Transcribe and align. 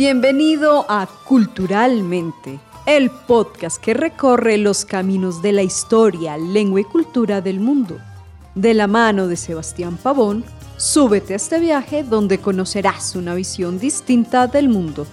Bienvenido 0.00 0.86
a 0.88 1.06
Culturalmente, 1.26 2.58
el 2.86 3.10
podcast 3.10 3.76
que 3.76 3.92
recorre 3.92 4.56
los 4.56 4.86
caminos 4.86 5.42
de 5.42 5.52
la 5.52 5.62
historia, 5.62 6.38
lengua 6.38 6.80
y 6.80 6.84
cultura 6.84 7.42
del 7.42 7.60
mundo. 7.60 7.98
De 8.54 8.72
la 8.72 8.86
mano 8.86 9.28
de 9.28 9.36
Sebastián 9.36 9.98
Pavón, 10.02 10.42
súbete 10.78 11.34
a 11.34 11.36
este 11.36 11.60
viaje 11.60 12.02
donde 12.02 12.38
conocerás 12.38 13.14
una 13.14 13.34
visión 13.34 13.78
distinta 13.78 14.46
del 14.46 14.70
mundo. 14.70 15.06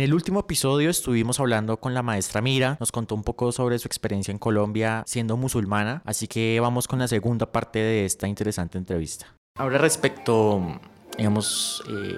En 0.00 0.04
el 0.04 0.14
último 0.14 0.40
episodio 0.40 0.88
estuvimos 0.88 1.40
hablando 1.40 1.76
con 1.76 1.92
la 1.92 2.02
maestra 2.02 2.40
Mira, 2.40 2.78
nos 2.80 2.90
contó 2.90 3.14
un 3.14 3.22
poco 3.22 3.52
sobre 3.52 3.78
su 3.78 3.86
experiencia 3.86 4.32
en 4.32 4.38
Colombia 4.38 5.04
siendo 5.06 5.36
musulmana, 5.36 6.00
así 6.06 6.26
que 6.26 6.58
vamos 6.58 6.88
con 6.88 7.00
la 7.00 7.06
segunda 7.06 7.52
parte 7.52 7.80
de 7.80 8.06
esta 8.06 8.26
interesante 8.26 8.78
entrevista. 8.78 9.26
Ahora 9.58 9.76
respecto, 9.76 10.80
digamos, 11.18 11.84
eh, 11.90 12.16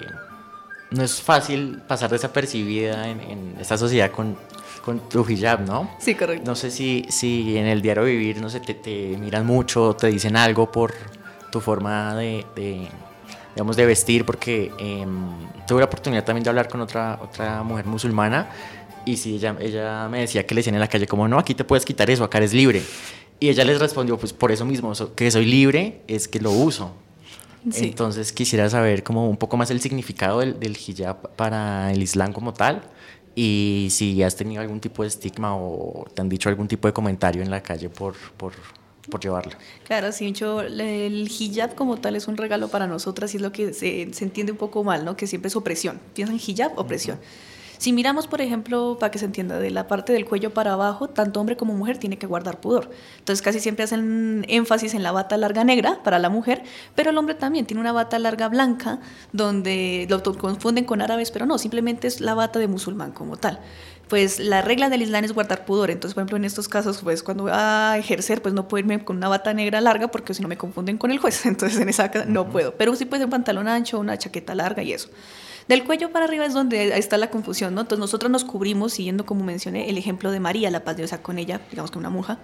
no 0.91 1.03
es 1.03 1.21
fácil 1.21 1.81
pasar 1.85 2.09
desapercibida 2.09 3.09
en, 3.09 3.57
esta 3.59 3.77
sociedad 3.77 4.11
con, 4.11 4.37
con, 4.85 5.09
tu 5.09 5.29
hijab, 5.29 5.67
¿no? 5.67 5.91
Sí, 5.99 6.15
correcto. 6.15 6.49
No 6.49 6.55
sé 6.55 6.71
si, 6.71 7.05
si 7.09 7.57
en 7.57 7.65
el 7.65 7.81
diario 7.81 8.05
vivir, 8.05 8.39
no 8.39 8.49
sé, 8.49 8.61
te, 8.61 8.75
te 8.75 9.17
miran 9.17 9.45
mucho, 9.45 9.93
te 9.93 10.07
dicen 10.07 10.37
algo 10.37 10.71
por 10.71 10.93
tu 11.51 11.59
forma 11.59 12.15
de 12.15 12.45
digamos, 13.55 13.75
de 13.75 13.85
vestir, 13.85 14.25
porque 14.25 14.71
em, 14.77 15.29
tuve 15.67 15.79
la 15.79 15.85
oportunidad 15.85 16.23
también 16.23 16.43
de 16.43 16.49
hablar 16.49 16.67
con 16.67 16.81
otra, 16.81 17.19
otra 17.21 17.63
mujer 17.63 17.85
musulmana 17.85 18.49
y 19.05 19.17
sí, 19.17 19.35
ella, 19.35 19.55
ella 19.59 20.07
me 20.09 20.21
decía 20.21 20.45
que 20.45 20.55
le 20.55 20.59
decían 20.59 20.75
en 20.75 20.81
la 20.81 20.87
calle 20.87 21.07
como, 21.07 21.27
no, 21.27 21.37
aquí 21.37 21.53
te 21.53 21.63
puedes 21.63 21.85
quitar 21.85 22.09
eso, 22.09 22.23
acá 22.23 22.37
eres 22.37 22.53
libre. 22.53 22.81
Y 23.39 23.49
ella 23.49 23.65
les 23.65 23.79
respondió, 23.79 24.17
pues 24.17 24.31
por 24.31 24.51
eso 24.51 24.65
mismo, 24.65 24.93
que 25.15 25.29
soy 25.29 25.45
libre 25.45 26.01
es 26.07 26.27
que 26.27 26.39
lo 26.39 26.51
uso. 26.51 26.93
Entonces 27.75 28.33
quisiera 28.33 28.69
saber 28.69 29.03
como 29.03 29.29
un 29.29 29.37
poco 29.37 29.55
más 29.55 29.71
el 29.71 29.79
significado 29.79 30.39
del, 30.39 30.59
del 30.59 30.75
hijab 30.77 31.33
para 31.35 31.91
el 31.93 32.01
Islam 32.01 32.33
como 32.33 32.53
tal 32.53 32.83
y 33.35 33.87
si 33.89 34.21
has 34.21 34.35
tenido 34.35 34.61
algún 34.61 34.81
tipo 34.81 35.03
de 35.03 35.07
estigma 35.07 35.55
o 35.55 36.05
te 36.13 36.21
han 36.21 36.27
dicho 36.27 36.49
algún 36.49 36.67
tipo 36.67 36.89
de 36.89 36.93
comentario 36.93 37.41
en 37.41 37.49
la 37.49 37.63
calle 37.63 37.89
por, 37.89 38.15
por 38.35 38.51
por 39.09 39.21
llevarlo. 39.21 39.53
Claro, 39.85 40.11
sí, 40.11 40.25
hecho, 40.25 40.61
el 40.61 41.27
hijab 41.29 41.75
como 41.75 41.97
tal 41.97 42.15
es 42.15 42.27
un 42.27 42.37
regalo 42.37 42.69
para 42.69 42.87
nosotras 42.87 43.33
y 43.33 43.37
es 43.37 43.43
lo 43.43 43.51
que 43.51 43.73
se, 43.73 44.13
se 44.13 44.23
entiende 44.23 44.51
un 44.51 44.57
poco 44.57 44.83
mal, 44.83 45.05
¿no? 45.05 45.15
Que 45.17 45.27
siempre 45.27 45.47
es 45.47 45.55
opresión. 45.55 45.99
Piensan 46.13 46.37
hijab, 46.37 46.77
opresión. 46.77 47.19
Si 47.83 47.91
miramos, 47.91 48.27
por 48.27 48.39
ejemplo, 48.39 48.95
para 48.97 49.11
que 49.11 49.19
se 49.19 49.25
entienda, 49.25 49.59
de 49.59 49.69
la 49.69 49.87
parte 49.87 50.13
del 50.13 50.25
cuello 50.25 50.53
para 50.53 50.71
abajo, 50.71 51.09
tanto 51.09 51.41
hombre 51.41 51.57
como 51.57 51.73
mujer 51.73 51.97
tiene 51.97 52.17
que 52.17 52.25
guardar 52.25 52.61
pudor. 52.61 52.89
Entonces 53.19 53.41
casi 53.41 53.59
siempre 53.59 53.83
hacen 53.83 54.45
énfasis 54.47 54.93
en 54.93 55.03
la 55.03 55.11
bata 55.11 55.35
larga 55.35 55.65
negra 55.65 55.99
para 56.01 56.17
la 56.17 56.29
mujer, 56.29 56.63
pero 56.95 57.09
el 57.09 57.17
hombre 57.17 57.35
también 57.35 57.65
tiene 57.65 57.81
una 57.81 57.91
bata 57.91 58.19
larga 58.19 58.47
blanca, 58.47 58.99
donde 59.33 60.07
lo 60.09 60.23
confunden 60.23 60.85
con 60.85 61.01
árabes, 61.01 61.29
pero 61.31 61.45
no, 61.45 61.57
simplemente 61.57 62.07
es 62.07 62.21
la 62.21 62.35
bata 62.35 62.57
de 62.57 62.69
musulmán 62.69 63.11
como 63.11 63.35
tal 63.35 63.59
pues 64.07 64.39
la 64.39 64.61
regla 64.61 64.89
del 64.89 65.01
Islam 65.01 65.23
es 65.23 65.33
guardar 65.33 65.65
pudor. 65.65 65.89
Entonces, 65.89 66.13
por 66.13 66.21
ejemplo, 66.21 66.37
en 66.37 66.45
estos 66.45 66.67
casos, 66.67 66.99
pues 67.03 67.23
cuando 67.23 67.43
voy 67.43 67.53
a 67.55 67.97
ejercer, 67.97 68.41
pues 68.41 68.53
no 68.53 68.67
puedo 68.67 68.79
irme 68.79 69.03
con 69.03 69.17
una 69.17 69.27
bata 69.27 69.53
negra 69.53 69.81
larga 69.81 70.09
porque 70.09 70.33
si 70.33 70.41
no 70.41 70.47
me 70.47 70.57
confunden 70.57 70.97
con 70.97 71.11
el 71.11 71.17
juez. 71.17 71.45
Entonces, 71.45 71.79
en 71.79 71.89
esa 71.89 72.11
no 72.27 72.49
puedo. 72.49 72.75
Pero 72.75 72.95
sí 72.95 73.05
puede 73.05 73.21
ser 73.21 73.27
un 73.27 73.31
pantalón 73.31 73.67
ancho, 73.67 73.99
una 73.99 74.17
chaqueta 74.17 74.55
larga 74.55 74.83
y 74.83 74.93
eso. 74.93 75.09
Del 75.67 75.85
cuello 75.85 76.11
para 76.11 76.25
arriba 76.25 76.45
es 76.45 76.53
donde 76.53 76.97
está 76.97 77.17
la 77.17 77.29
confusión, 77.29 77.73
¿no? 77.73 77.81
Entonces 77.81 77.99
nosotros 77.99 78.29
nos 78.29 78.43
cubrimos 78.43 78.93
siguiendo, 78.93 79.25
como 79.25 79.45
mencioné, 79.45 79.89
el 79.89 79.97
ejemplo 79.97 80.29
de 80.31 80.41
María, 80.41 80.69
la 80.69 80.83
paz 80.83 80.97
de 80.97 81.05
Dios 81.05 81.19
con 81.21 81.39
ella, 81.39 81.61
digamos 81.69 81.89
que 81.89 81.97
una 81.97 82.09
monja, 82.09 82.39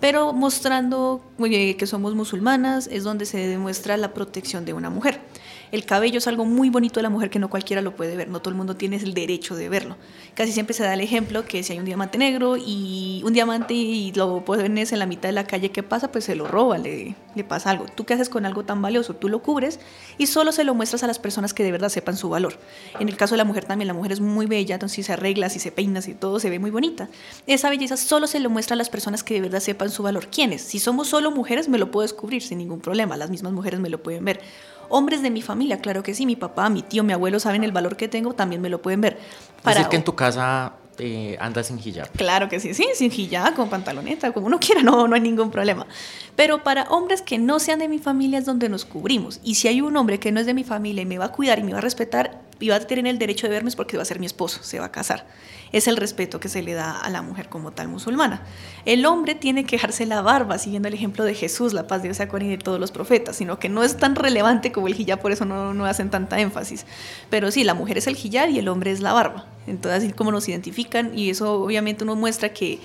pero 0.00 0.32
mostrando 0.32 1.22
que 1.38 1.86
somos 1.86 2.14
musulmanas 2.16 2.88
es 2.90 3.04
donde 3.04 3.26
se 3.26 3.38
demuestra 3.46 3.96
la 3.96 4.12
protección 4.12 4.64
de 4.64 4.72
una 4.72 4.90
mujer. 4.90 5.20
El 5.72 5.84
cabello 5.84 6.18
es 6.18 6.26
algo 6.26 6.44
muy 6.44 6.70
bonito 6.70 7.00
de 7.00 7.02
la 7.02 7.10
mujer 7.10 7.30
que 7.30 7.38
no 7.38 7.50
cualquiera 7.50 7.82
lo 7.82 7.96
puede 7.96 8.16
ver, 8.16 8.28
no 8.28 8.40
todo 8.40 8.50
el 8.50 8.56
mundo 8.56 8.76
tiene 8.76 8.96
el 8.96 9.14
derecho 9.14 9.56
de 9.56 9.68
verlo. 9.68 9.96
Casi 10.34 10.52
siempre 10.52 10.74
se 10.74 10.82
da 10.82 10.94
el 10.94 11.00
ejemplo 11.00 11.44
que 11.44 11.62
si 11.62 11.72
hay 11.72 11.78
un 11.78 11.84
diamante 11.84 12.18
negro 12.18 12.56
y 12.56 13.22
un 13.24 13.32
diamante 13.32 13.74
y 13.74 14.12
lo 14.12 14.44
pones 14.44 14.92
en 14.92 14.98
la 14.98 15.06
mitad 15.06 15.28
de 15.28 15.32
la 15.32 15.46
calle, 15.46 15.70
¿qué 15.70 15.82
pasa? 15.82 16.12
Pues 16.12 16.24
se 16.24 16.34
lo 16.34 16.46
roba, 16.46 16.78
le, 16.78 17.14
pasa 17.48 17.70
algo. 17.70 17.86
¿Tú 17.86 18.04
qué 18.04 18.14
haces 18.14 18.28
con 18.28 18.46
algo 18.46 18.64
tan 18.64 18.80
valioso? 18.80 19.14
Tú 19.14 19.28
lo 19.28 19.42
cubres 19.42 19.80
y 20.18 20.26
solo 20.26 20.52
se 20.52 20.64
lo 20.64 20.74
muestras 20.74 21.02
a 21.02 21.06
las 21.06 21.18
personas 21.18 21.54
que 21.54 21.64
de 21.64 21.72
verdad 21.72 21.88
sepan 21.88 22.16
su 22.16 22.28
valor. 22.28 22.58
En 23.00 23.08
el 23.08 23.16
caso 23.16 23.34
de 23.34 23.38
la 23.38 23.44
mujer 23.44 23.64
también, 23.64 23.88
la 23.88 23.94
mujer 23.94 24.12
es 24.12 24.20
muy 24.20 24.46
bella, 24.46 24.74
entonces 24.74 24.96
si 24.96 25.02
se 25.02 25.12
arregla, 25.12 25.48
si 25.48 25.58
se 25.58 25.72
peina, 25.72 26.02
si 26.02 26.14
todo, 26.14 26.40
se 26.40 26.50
ve 26.50 26.58
muy 26.58 26.70
bonita. 26.70 27.08
Esa 27.46 27.70
belleza 27.70 27.96
solo 27.96 28.26
se 28.26 28.40
lo 28.40 28.50
muestra 28.50 28.74
a 28.74 28.76
las 28.76 28.88
personas 28.88 29.24
que 29.24 29.34
de 29.34 29.40
verdad 29.40 29.60
sepan 29.60 29.90
su 29.90 30.02
valor. 30.02 30.28
¿Quiénes? 30.28 30.62
Si 30.62 30.78
somos 30.78 31.08
solo 31.08 31.30
mujeres, 31.30 31.68
me 31.68 31.78
lo 31.78 31.90
puedo 31.90 32.02
descubrir 32.02 32.42
sin 32.42 32.58
ningún 32.58 32.80
problema, 32.80 33.16
las 33.16 33.30
mismas 33.30 33.52
mujeres 33.52 33.80
me 33.80 33.88
lo 33.88 34.02
pueden 34.02 34.24
ver 34.24 34.40
Hombres 34.88 35.22
de 35.22 35.30
mi 35.30 35.42
familia, 35.42 35.80
claro 35.80 36.02
que 36.02 36.14
sí, 36.14 36.26
mi 36.26 36.36
papá, 36.36 36.68
mi 36.70 36.82
tío, 36.82 37.02
mi 37.04 37.12
abuelo 37.12 37.40
saben 37.40 37.64
el 37.64 37.72
valor 37.72 37.96
que 37.96 38.08
tengo, 38.08 38.34
también 38.34 38.60
me 38.60 38.68
lo 38.68 38.82
pueden 38.82 39.00
ver. 39.00 39.18
Para... 39.62 39.76
decir 39.76 39.90
que 39.90 39.96
en 39.96 40.04
tu 40.04 40.14
casa 40.14 40.74
eh, 40.98 41.36
andas 41.40 41.66
sin 41.66 41.78
hijab. 41.78 42.10
Claro 42.12 42.48
que 42.48 42.60
sí, 42.60 42.74
sí, 42.74 42.86
sin 42.94 43.12
hijab, 43.12 43.54
con 43.54 43.68
pantaloneta, 43.68 44.32
como 44.32 44.46
uno 44.46 44.58
quiera, 44.60 44.82
no, 44.82 45.08
no 45.08 45.14
hay 45.14 45.20
ningún 45.20 45.50
problema. 45.50 45.86
Pero 46.36 46.62
para 46.62 46.84
hombres 46.84 47.22
que 47.22 47.38
no 47.38 47.58
sean 47.58 47.78
de 47.78 47.88
mi 47.88 47.98
familia 47.98 48.38
es 48.38 48.44
donde 48.44 48.68
nos 48.68 48.84
cubrimos. 48.84 49.40
Y 49.42 49.56
si 49.56 49.68
hay 49.68 49.80
un 49.80 49.96
hombre 49.96 50.20
que 50.20 50.32
no 50.32 50.40
es 50.40 50.46
de 50.46 50.54
mi 50.54 50.64
familia 50.64 51.02
y 51.02 51.06
me 51.06 51.18
va 51.18 51.26
a 51.26 51.32
cuidar 51.32 51.58
y 51.58 51.62
me 51.62 51.72
va 51.72 51.78
a 51.78 51.82
respetar, 51.82 52.40
y 52.60 52.68
va 52.68 52.76
a 52.76 52.80
tener 52.80 53.06
el 53.06 53.18
derecho 53.18 53.46
de 53.46 53.52
verme 53.52 53.68
es 53.68 53.76
porque 53.76 53.96
va 53.96 54.02
a 54.02 54.06
ser 54.06 54.20
mi 54.20 54.26
esposo, 54.26 54.62
se 54.62 54.78
va 54.78 54.86
a 54.86 54.92
casar. 54.92 55.26
Es 55.74 55.88
el 55.88 55.96
respeto 55.96 56.38
que 56.38 56.48
se 56.48 56.62
le 56.62 56.72
da 56.72 57.00
a 57.00 57.10
la 57.10 57.20
mujer 57.20 57.48
como 57.48 57.72
tal 57.72 57.88
musulmana. 57.88 58.42
El 58.84 59.04
hombre 59.06 59.34
tiene 59.34 59.64
que 59.64 59.74
dejarse 59.74 60.06
la 60.06 60.22
barba, 60.22 60.56
siguiendo 60.58 60.86
el 60.86 60.94
ejemplo 60.94 61.24
de 61.24 61.34
Jesús, 61.34 61.72
la 61.72 61.88
paz 61.88 62.00
de 62.00 62.08
Dios 62.08 62.16
sea 62.16 62.28
y 62.32 62.48
de 62.48 62.58
todos 62.58 62.78
los 62.78 62.92
profetas, 62.92 63.34
sino 63.34 63.58
que 63.58 63.68
no 63.68 63.82
es 63.82 63.96
tan 63.96 64.14
relevante 64.14 64.70
como 64.70 64.86
el 64.86 65.00
hijab, 65.00 65.20
por 65.20 65.32
eso 65.32 65.44
no, 65.44 65.74
no 65.74 65.84
hacen 65.84 66.10
tanta 66.10 66.38
énfasis. 66.38 66.86
Pero 67.28 67.50
sí, 67.50 67.64
la 67.64 67.74
mujer 67.74 67.98
es 67.98 68.06
el 68.06 68.16
hijab 68.16 68.50
y 68.50 68.60
el 68.60 68.68
hombre 68.68 68.92
es 68.92 69.00
la 69.00 69.12
barba. 69.12 69.46
Entonces, 69.66 70.04
así 70.04 70.12
como 70.12 70.30
nos 70.30 70.48
identifican, 70.48 71.18
y 71.18 71.30
eso 71.30 71.54
obviamente 71.54 72.04
uno 72.04 72.14
muestra 72.14 72.50
que 72.50 72.78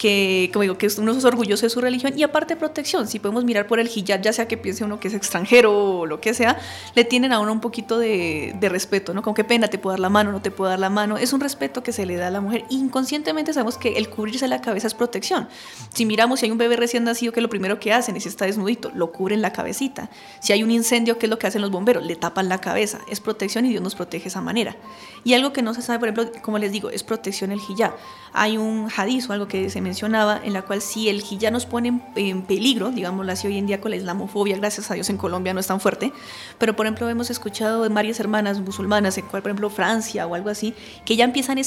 que, 0.00 0.48
como 0.50 0.62
digo, 0.62 0.78
que 0.78 0.88
uno 0.96 1.12
es 1.12 1.26
orgulloso 1.26 1.66
de 1.66 1.70
su 1.70 1.78
religión 1.82 2.18
y 2.18 2.22
aparte 2.22 2.56
protección. 2.56 3.06
Si 3.06 3.18
podemos 3.18 3.44
mirar 3.44 3.66
por 3.66 3.80
el 3.80 3.90
hijab, 3.94 4.22
ya 4.22 4.32
sea 4.32 4.48
que 4.48 4.56
piense 4.56 4.82
uno 4.82 4.98
que 4.98 5.08
es 5.08 5.14
extranjero 5.14 5.98
o 5.98 6.06
lo 6.06 6.22
que 6.22 6.32
sea, 6.32 6.58
le 6.94 7.04
tienen 7.04 7.34
a 7.34 7.38
uno 7.38 7.52
un 7.52 7.60
poquito 7.60 7.98
de, 7.98 8.56
respeto, 8.62 9.12
¿no? 9.12 9.20
Como 9.20 9.34
qué 9.34 9.44
pena, 9.44 9.68
te 9.68 9.76
puedo 9.76 9.92
dar 9.92 10.00
la 10.00 10.08
mano, 10.08 10.32
no 10.32 10.40
te 10.40 10.50
puedo 10.50 10.70
dar 10.70 10.78
la 10.78 10.88
mano. 10.88 11.18
Es 11.18 11.34
un 11.34 11.40
respeto 11.40 11.82
que 11.82 11.92
se 11.92 12.06
le 12.06 12.16
da 12.16 12.28
a 12.28 12.30
la 12.30 12.40
mujer. 12.40 12.64
Inconscientemente 12.70 13.52
sabemos 13.52 13.76
que 13.76 13.98
el 13.98 14.08
cubrirse 14.08 14.48
la 14.48 14.62
cabeza 14.62 14.86
es 14.86 14.94
protección. 14.94 15.48
Si 15.92 16.06
miramos 16.06 16.40
si 16.40 16.46
hay 16.46 16.52
un 16.52 16.56
bebé 16.56 16.76
recién 16.76 17.04
nacido, 17.04 17.34
que 17.34 17.42
lo 17.42 17.50
primero 17.50 17.78
que 17.78 17.92
hacen 17.92 18.16
es 18.16 18.22
si 18.22 18.30
está 18.30 18.46
desnudito, 18.46 18.90
lo 18.94 19.12
cubren 19.12 19.42
la 19.42 19.52
cabecita. 19.52 20.08
Si 20.40 20.54
hay 20.54 20.62
un 20.62 20.70
incendio, 20.70 21.18
¿qué 21.18 21.26
es 21.26 21.30
lo 21.30 21.38
que 21.38 21.46
hacen 21.46 21.60
los 21.60 21.70
bomberos? 21.70 22.06
Le 22.06 22.16
tapan 22.16 22.48
la 22.48 22.58
cabeza. 22.58 23.00
Es 23.10 23.20
protección 23.20 23.66
y 23.66 23.68
Dios 23.68 23.82
nos 23.82 23.94
protege 23.94 24.24
de 24.24 24.28
esa 24.28 24.40
manera. 24.40 24.76
Y 25.24 25.34
algo 25.34 25.52
que 25.52 25.60
no 25.60 25.74
se 25.74 25.82
sabe, 25.82 25.98
por 25.98 26.08
ejemplo, 26.08 26.40
como 26.40 26.56
les 26.56 26.72
digo, 26.72 26.88
es 26.88 27.02
protección 27.02 27.52
el 27.52 27.60
hijab. 27.68 27.92
Hay 28.32 28.56
un 28.56 28.88
hadith 28.96 29.28
o 29.28 29.34
algo 29.34 29.46
que 29.46 29.68
se 29.68 29.82
mencionaba 29.90 30.40
en 30.44 30.52
la 30.52 30.62
cual 30.62 30.80
si 30.82 31.08
el 31.08 31.16
hijab 31.16 31.52
nos 31.52 31.66
pone 31.66 32.00
en, 32.14 32.42
peligro, 32.42 32.92
digámoslo 32.92 33.32
así 33.32 33.48
hoy 33.48 33.58
en 33.58 33.66
día 33.66 33.80
con 33.80 33.90
la 33.90 33.96
islamofobia, 33.96 34.56
gracias 34.56 34.88
a 34.90 34.94
Dios 34.94 35.10
en 35.10 35.16
Colombia 35.16 35.52
no 35.52 35.58
es 35.58 35.66
tan 35.66 35.80
fuerte, 35.80 36.12
pero 36.58 36.76
por 36.76 36.86
ejemplo 36.86 37.08
hemos 37.08 37.28
escuchado 37.28 37.82
de 37.82 37.88
varias 37.88 38.20
hermanas 38.20 38.60
musulmanas, 38.60 39.18
en 39.18 39.26
cual 39.26 39.42
por 39.42 39.50
ejemplo 39.50 39.68
Francia 39.68 40.28
o 40.28 40.36
algo 40.36 40.48
así, 40.48 40.74
que 41.04 41.16
ya 41.16 41.24
empiezan 41.24 41.58
a, 41.58 41.62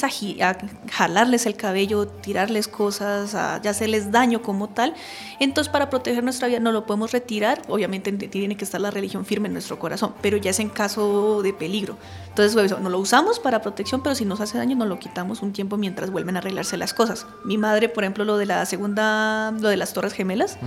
a 0.48 0.58
jalarles 0.90 1.46
el 1.46 1.56
cabello, 1.58 2.08
tirarles 2.08 2.70
cosas, 2.70 3.36
a 3.36 3.62
ya 3.62 3.72
hacerles 3.72 4.12
daño 4.12 4.42
como 4.42 4.70
tal. 4.70 4.94
Entonces 5.42 5.72
para 5.72 5.90
proteger 5.90 6.24
nuestra 6.24 6.48
vida 6.48 6.62
no 6.62 6.72
lo 6.72 6.86
podemos 6.86 7.12
retirar, 7.12 7.62
obviamente 7.68 8.10
tiene 8.14 8.56
que 8.56 8.64
estar 8.64 8.80
la 8.80 8.90
religión 8.90 9.26
firme 9.26 9.48
en 9.48 9.54
nuestro 9.54 9.78
corazón, 9.80 10.14
pero 10.22 10.38
ya 10.38 10.52
es 10.52 10.60
en 10.62 10.70
caso 10.70 11.42
de 11.42 11.52
peligro. 11.52 11.98
Entonces 12.30 12.54
pues, 12.54 12.80
no 12.80 12.90
lo 12.90 13.00
usamos 13.00 13.40
para 13.40 13.62
protección, 13.62 14.02
pero 14.02 14.16
si 14.16 14.24
nos 14.24 14.40
hace 14.40 14.58
daño 14.58 14.78
nos 14.78 14.88
lo 14.88 14.98
quitamos 14.98 15.42
un 15.42 15.52
tiempo 15.52 15.76
mientras 15.76 16.10
vuelven 16.10 16.38
a 16.38 16.40
arreglarse 16.40 16.78
las 16.78 16.94
cosas. 16.94 17.28
Mi 17.44 17.58
madre, 17.58 17.90
por 17.90 18.06
ejemplo, 18.06 18.13
lo 18.18 18.38
de 18.38 18.46
la 18.46 18.66
segunda, 18.66 19.52
lo 19.52 19.70
de 19.70 19.78
las 19.78 19.94
Torres 19.94 20.14
Gemelas, 20.14 20.58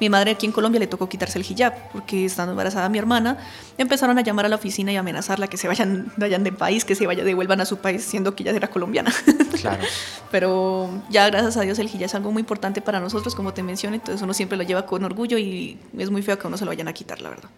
mi 0.00 0.08
madre 0.08 0.32
aquí 0.32 0.46
en 0.46 0.52
Colombia 0.52 0.78
le 0.80 0.86
tocó 0.86 1.08
quitarse 1.08 1.38
el 1.38 1.44
hijab, 1.48 1.74
porque 1.92 2.24
estando 2.24 2.52
embarazada 2.52 2.88
mi 2.88 2.98
hermana, 2.98 3.38
empezaron 3.78 4.18
a 4.18 4.22
llamar 4.22 4.46
a 4.46 4.48
la 4.48 4.56
oficina 4.56 4.92
y 4.92 4.96
amenazarla 4.96 5.48
que 5.48 5.56
se 5.56 5.68
vayan, 5.68 6.12
vayan 6.16 6.42
del 6.44 6.54
país, 6.54 6.84
que 6.84 6.94
se 6.94 7.06
vaya, 7.06 7.24
devuelvan 7.24 7.60
a 7.60 7.66
su 7.66 7.78
país, 7.78 8.04
siendo 8.04 8.34
que 8.34 8.42
ella 8.42 8.52
era 8.52 8.68
colombiana. 8.68 9.12
Claro. 9.60 9.82
Pero 10.30 11.02
ya 11.10 11.26
gracias 11.28 11.56
a 11.56 11.60
Dios 11.62 11.78
el 11.78 11.86
hijab 11.86 12.04
es 12.04 12.14
algo 12.14 12.32
muy 12.32 12.40
importante 12.40 12.80
para 12.80 13.00
nosotros, 13.00 13.34
como 13.34 13.52
te 13.52 13.62
mencioné, 13.62 13.96
entonces 13.96 14.22
uno 14.22 14.32
siempre 14.32 14.56
lo 14.56 14.64
lleva 14.64 14.86
con 14.86 15.04
orgullo 15.04 15.36
y 15.38 15.78
es 15.98 16.10
muy 16.10 16.22
feo 16.22 16.38
que 16.38 16.46
uno 16.46 16.56
se 16.56 16.64
lo 16.64 16.70
vayan 16.70 16.88
a 16.88 16.92
quitar, 16.92 17.20
la 17.20 17.28
verdad. 17.28 17.50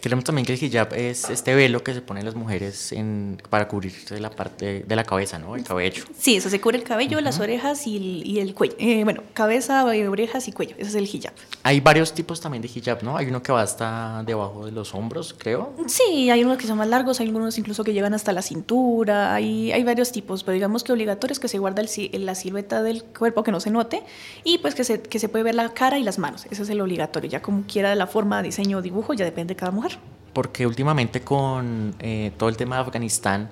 Creemos 0.00 0.24
también 0.24 0.46
que 0.46 0.54
el 0.54 0.62
hijab 0.62 0.92
es 0.94 1.30
este 1.30 1.54
velo 1.54 1.82
que 1.82 1.94
se 1.94 2.00
ponen 2.00 2.24
las 2.24 2.34
mujeres 2.34 2.92
en, 2.92 3.40
para 3.50 3.68
cubrirse 3.68 4.18
la 4.20 4.30
parte 4.30 4.84
de 4.86 4.96
la 4.96 5.04
cabeza, 5.04 5.38
¿no? 5.38 5.56
El 5.56 5.64
cabello. 5.64 6.04
Sí, 6.18 6.36
eso 6.36 6.50
se 6.50 6.60
cubre 6.60 6.78
el 6.78 6.84
cabello, 6.84 7.20
las 7.20 7.38
orejas 7.40 7.86
y 7.86 7.96
el, 7.96 8.26
y 8.26 8.40
el 8.40 8.54
cuello. 8.54 8.74
Eh, 8.78 9.04
bueno, 9.04 9.22
cabeza, 9.32 9.84
orejas 9.84 10.48
y 10.48 10.52
cuello. 10.52 10.74
Ese 10.78 10.90
es 10.90 10.94
el 10.94 11.04
hijab. 11.04 11.32
Hay 11.62 11.80
varios 11.80 12.12
tipos 12.12 12.40
también 12.40 12.62
de 12.62 12.70
hijab, 12.74 13.02
¿no? 13.02 13.16
Hay 13.16 13.26
uno 13.26 13.42
que 13.42 13.52
va 13.52 13.62
hasta 13.62 14.22
debajo 14.26 14.66
de 14.66 14.72
los 14.72 14.94
hombros, 14.94 15.34
creo. 15.38 15.74
Sí, 15.86 16.30
hay 16.30 16.44
unos 16.44 16.58
que 16.58 16.66
son 16.66 16.78
más 16.78 16.88
largos, 16.88 17.20
hay 17.20 17.26
algunos 17.26 17.56
incluso 17.58 17.84
que 17.84 17.92
llegan 17.92 18.14
hasta 18.14 18.32
la 18.32 18.42
cintura. 18.42 19.34
Hay, 19.34 19.72
hay 19.72 19.84
varios 19.84 20.12
tipos, 20.12 20.44
pero 20.44 20.54
digamos 20.54 20.84
que 20.84 20.92
obligatorio 20.92 21.32
es 21.32 21.38
que 21.38 21.48
se 21.48 21.58
guarda 21.58 21.82
el, 21.82 22.26
la 22.26 22.34
silueta 22.34 22.82
del 22.82 23.04
cuerpo, 23.04 23.42
que 23.42 23.52
no 23.52 23.60
se 23.60 23.70
note, 23.70 24.02
y 24.42 24.58
pues 24.58 24.74
que 24.74 24.84
se, 24.84 25.00
que 25.00 25.18
se 25.18 25.28
puede 25.28 25.44
ver 25.44 25.54
la 25.54 25.68
cara 25.70 25.98
y 25.98 26.02
las 26.02 26.18
manos. 26.18 26.46
Ese 26.50 26.62
es 26.62 26.68
el 26.68 26.80
obligatorio. 26.80 27.30
Ya 27.30 27.42
como 27.42 27.64
quiera 27.66 27.94
la 27.94 28.06
forma, 28.06 28.42
diseño 28.42 28.78
o 28.78 28.82
dibujo, 28.82 29.14
ya 29.14 29.24
depende 29.24 29.54
de 29.54 29.56
cada 29.56 29.63
mujer. 29.70 29.98
Porque 30.32 30.66
últimamente 30.66 31.20
con 31.20 31.94
eh, 32.00 32.32
todo 32.36 32.48
el 32.48 32.56
tema 32.56 32.76
de 32.76 32.82
Afganistán 32.82 33.50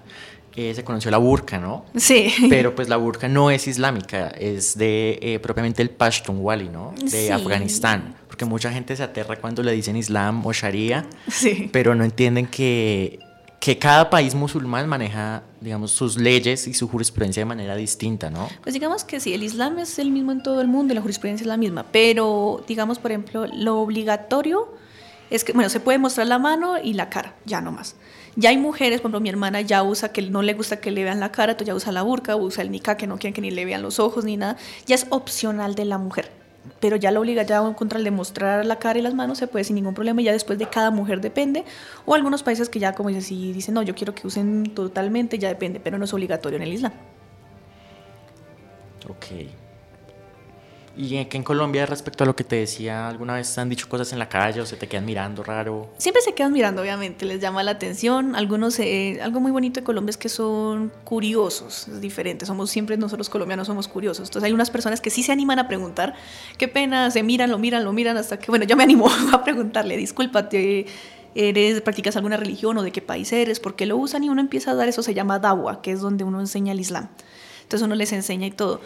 eh, 0.55 0.75
se 0.75 0.85
conoció 0.85 1.11
la 1.11 1.19
burka, 1.19 1.59
¿no? 1.59 1.85
Sí. 1.97 2.32
Pero 2.50 2.75
pues 2.75 2.88
la 2.88 2.97
burka 2.97 3.29
no 3.29 3.50
es 3.50 3.67
islámica, 3.67 4.29
es 4.29 4.76
de 4.76 5.19
eh, 5.23 5.38
propiamente 5.38 5.81
el 5.81 5.91
Pashtunwali, 5.91 6.69
¿no? 6.69 6.93
De 7.11 7.32
Afganistán. 7.32 8.17
Porque 8.26 8.44
mucha 8.44 8.70
gente 8.70 8.94
se 8.94 9.03
aterra 9.03 9.37
cuando 9.37 9.62
le 9.62 9.73
dicen 9.73 9.97
islam 9.97 10.44
o 10.44 10.53
sharia, 10.53 11.06
sí. 11.29 11.70
pero 11.73 11.94
no 11.94 12.05
entienden 12.05 12.47
que, 12.47 13.19
que 13.61 13.79
cada 13.79 14.11
país 14.11 14.35
musulmán 14.35 14.88
maneja, 14.88 15.43
digamos, 15.61 15.91
sus 15.91 16.19
leyes 16.19 16.67
y 16.67 16.75
su 16.75 16.87
jurisprudencia 16.87 17.43
de 17.43 17.47
manera 17.47 17.75
distinta, 17.75 18.29
¿no? 18.31 18.49
Pues 18.62 18.75
digamos 18.75 19.05
que 19.05 19.20
sí, 19.20 19.32
el 19.32 19.43
islam 19.43 19.79
es 19.79 19.99
el 19.99 20.11
mismo 20.11 20.32
en 20.32 20.43
todo 20.43 20.61
el 20.61 20.69
mundo 20.69 20.93
y 20.93 20.97
la 20.97 21.00
jurisprudencia 21.00 21.44
es 21.44 21.49
la 21.49 21.56
misma, 21.56 21.87
pero 21.91 22.62
digamos, 22.69 22.99
por 22.99 23.11
ejemplo, 23.11 23.47
lo 23.47 23.81
obligatorio 23.81 24.75
es 25.31 25.45
que, 25.45 25.53
bueno, 25.53 25.69
se 25.69 25.81
puede 25.81 25.99
mostrar 25.99 26.27
la 26.27 26.39
mano 26.39 26.77
y 26.83 26.95
la 26.95 27.09
cara, 27.11 27.35
ya 27.45 27.61
no 27.61 27.73
más. 27.73 27.97
Ya 28.35 28.51
hay 28.51 28.57
mujeres, 28.57 29.01
por 29.01 29.11
ejemplo, 29.11 29.21
mi 29.21 29.29
hermana 29.29 29.61
ya 29.61 29.83
usa 29.83 30.11
que 30.11 30.23
no 30.23 30.43
le 30.43 30.55
gusta 30.55 30.81
que 30.81 30.91
le 30.91 31.05
vean 31.05 31.21
la 31.21 31.33
cara, 31.33 31.53
entonces 31.53 31.69
ya 31.69 31.75
usa 31.75 31.93
la 31.93 32.03
burka, 32.03 32.35
usa 32.37 32.63
el 32.63 32.71
nika, 32.71 32.97
que 32.97 33.07
no 33.07 33.19
quieren 33.19 33.35
que 33.35 33.43
ni 33.43 33.51
le 33.51 33.65
vean 33.65 33.83
los 33.83 33.99
ojos 33.99 34.25
ni 34.25 34.37
nada. 34.37 34.57
Ya 34.87 34.95
es 34.95 35.07
opcional 35.11 35.75
de 35.75 35.85
la 35.85 35.99
mujer. 35.99 36.31
Pero 36.81 36.97
ya 36.97 37.11
la 37.11 37.21
obliga 37.21 37.43
ya 37.43 37.61
contra 37.75 37.99
el 37.99 38.05
de 38.05 38.11
mostrar 38.11 38.65
la 38.65 38.79
cara 38.79 38.99
y 38.99 39.03
las 39.03 39.15
manos 39.15 39.39
se 39.39 39.49
puede 39.49 39.65
sin 39.65 39.77
ningún 39.77 39.95
problema 39.95 40.21
y 40.21 40.25
ya 40.25 40.33
después 40.33 40.59
de 40.59 40.69
cada 40.69 40.91
mujer 40.91 41.21
depende. 41.21 41.65
O 42.07 42.15
algunos 42.15 42.43
países 42.43 42.69
que 42.69 42.79
ya, 42.79 42.95
como 42.95 43.11
dice, 43.11 43.21
si 43.21 43.53
dicen, 43.53 43.75
no, 43.75 43.83
yo 43.83 43.95
quiero 43.95 44.15
que 44.15 44.27
usen 44.27 44.73
totalmente, 44.75 45.39
ya 45.39 45.49
depende, 45.49 45.81
pero 45.81 45.99
no 45.99 46.05
es 46.05 46.15
obligatorio 46.15 46.57
en 46.57 46.63
el 46.63 46.73
Islam. 46.73 46.93
Ok. 49.09 49.62
Y 50.94 51.25
que 51.25 51.37
en 51.39 51.43
Colombia, 51.43 51.87
respecto 51.87 52.25
a 52.25 52.27
lo 52.27 52.37
que 52.37 52.44
te 52.44 52.56
decía, 52.56 53.09
¿alguna 53.09 53.35
vez 53.35 53.56
han 53.56 53.71
dicho 53.71 53.89
cosas 53.89 54.12
en 54.12 54.19
la 54.19 54.29
calle 54.29 54.61
o 54.61 54.67
se 54.67 54.77
te 54.77 54.89
quedan 54.89 55.06
mirando 55.06 55.43
raro? 55.43 55.89
Siempre 55.97 56.21
se 56.21 56.35
quedan 56.35 56.53
mirando, 56.53 56.83
obviamente, 56.83 57.25
les 57.25 57.41
llama 57.41 57.62
la 57.62 57.71
atención. 57.71 58.37
Algunos, 58.37 58.79
eh, 58.79 59.19
algo 59.23 59.41
muy 59.41 59.50
bonito 59.50 59.81
de 59.81 59.85
Colombia 59.85 60.11
es 60.11 60.19
que 60.19 60.29
son 60.29 60.93
curiosos, 61.05 61.89
es 61.89 62.00
diferente. 62.00 62.44
Somos 62.44 62.71
siempre 62.71 62.99
nosotros 62.99 63.31
colombianos 63.31 63.67
somos 63.67 63.89
curiosos. 63.89 64.29
Entonces 64.29 64.47
hay 64.47 64.53
unas 64.53 64.71
personas 64.71 65.00
que 65.00 65.09
sí 65.09 65.23
se 65.23 65.33
animan 65.33 65.59
a 65.59 65.67
preguntar. 65.67 66.15
Qué 66.59 66.69
pena, 66.69 67.11
se 67.11 67.23
miran, 67.23 67.50
lo 67.50 67.59
miran, 67.59 67.85
lo 67.85 67.93
miran 67.95 68.19
hasta 68.19 68.38
que, 68.38 68.50
bueno, 68.50 68.67
yo 68.67 68.77
me 68.77 68.83
animo 68.83 69.09
a 69.33 69.43
preguntarle, 69.43 69.97
discúlpate. 69.97 70.87
¿Eres, 71.35 71.81
¿Practicas 71.81 72.17
alguna 72.17 72.37
religión 72.37 72.77
o 72.77 72.83
de 72.83 72.93
qué 72.93 73.00
país 73.00 73.33
eres? 73.33 73.59
¿Por 73.59 73.75
qué 73.75 73.87
lo 73.87 73.97
usan? 73.97 74.23
Y 74.25 74.29
uno 74.29 74.43
empieza 74.43 74.73
a 74.73 74.75
dar 74.75 74.88
eso, 74.88 75.03
se 75.03 75.15
llama 75.15 75.38
dawa, 75.38 75.81
que 75.81 75.93
es 75.93 76.00
donde 76.03 76.25
uno 76.25 76.41
enseña 76.41 76.73
el 76.73 76.81
Islam. 76.81 77.09
Entonces 77.62 77.87
uno 77.87 77.95
les 77.95 78.12
enseña 78.12 78.47
y 78.47 78.50
todo. 78.50 78.83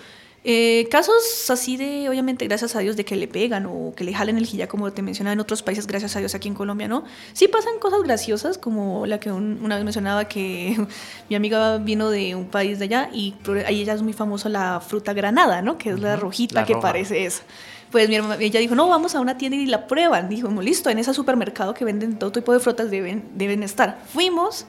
Eh, 0.48 0.86
casos 0.92 1.50
así 1.50 1.76
de, 1.76 2.08
obviamente, 2.08 2.46
gracias 2.46 2.76
a 2.76 2.78
Dios, 2.78 2.96
de 2.96 3.04
que 3.04 3.16
le 3.16 3.26
pegan 3.26 3.66
o 3.66 3.92
que 3.96 4.04
le 4.04 4.14
jalen 4.14 4.38
el 4.38 4.44
hijab, 4.44 4.68
como 4.68 4.92
te 4.92 5.02
mencionaba 5.02 5.32
en 5.32 5.40
otros 5.40 5.64
países, 5.64 5.88
gracias 5.88 6.14
a 6.14 6.20
Dios 6.20 6.36
aquí 6.36 6.46
en 6.46 6.54
Colombia, 6.54 6.86
¿no? 6.86 7.02
Sí 7.32 7.48
pasan 7.48 7.80
cosas 7.80 8.04
graciosas, 8.04 8.56
como 8.56 9.06
la 9.06 9.18
que 9.18 9.32
una 9.32 9.74
vez 9.74 9.84
mencionaba 9.84 10.26
que 10.26 10.76
mi 11.28 11.34
amiga 11.34 11.78
vino 11.78 12.10
de 12.10 12.36
un 12.36 12.46
país 12.46 12.78
de 12.78 12.84
allá 12.84 13.10
y 13.12 13.34
ahí 13.66 13.80
ella 13.80 13.94
es 13.94 14.02
muy 14.02 14.12
famosa 14.12 14.48
la 14.48 14.78
fruta 14.78 15.12
granada, 15.14 15.62
¿no? 15.62 15.78
Que 15.78 15.90
es 15.90 15.98
la 15.98 16.14
rojita 16.14 16.64
que 16.64 16.76
parece 16.76 17.26
esa. 17.26 17.42
Pues 17.90 18.08
mi 18.08 18.14
hermana, 18.14 18.36
ella 18.38 18.60
dijo, 18.60 18.76
no, 18.76 18.88
vamos 18.88 19.16
a 19.16 19.20
una 19.20 19.36
tienda 19.36 19.56
y 19.56 19.66
la 19.66 19.88
prueban. 19.88 20.28
Dijo, 20.28 20.48
listo, 20.62 20.90
en 20.90 21.00
ese 21.00 21.12
supermercado 21.12 21.74
que 21.74 21.84
venden 21.84 22.20
todo 22.20 22.30
tipo 22.30 22.52
de 22.52 22.60
frutas 22.60 22.88
deben, 22.88 23.24
deben 23.34 23.64
estar. 23.64 23.98
Fuimos 24.12 24.64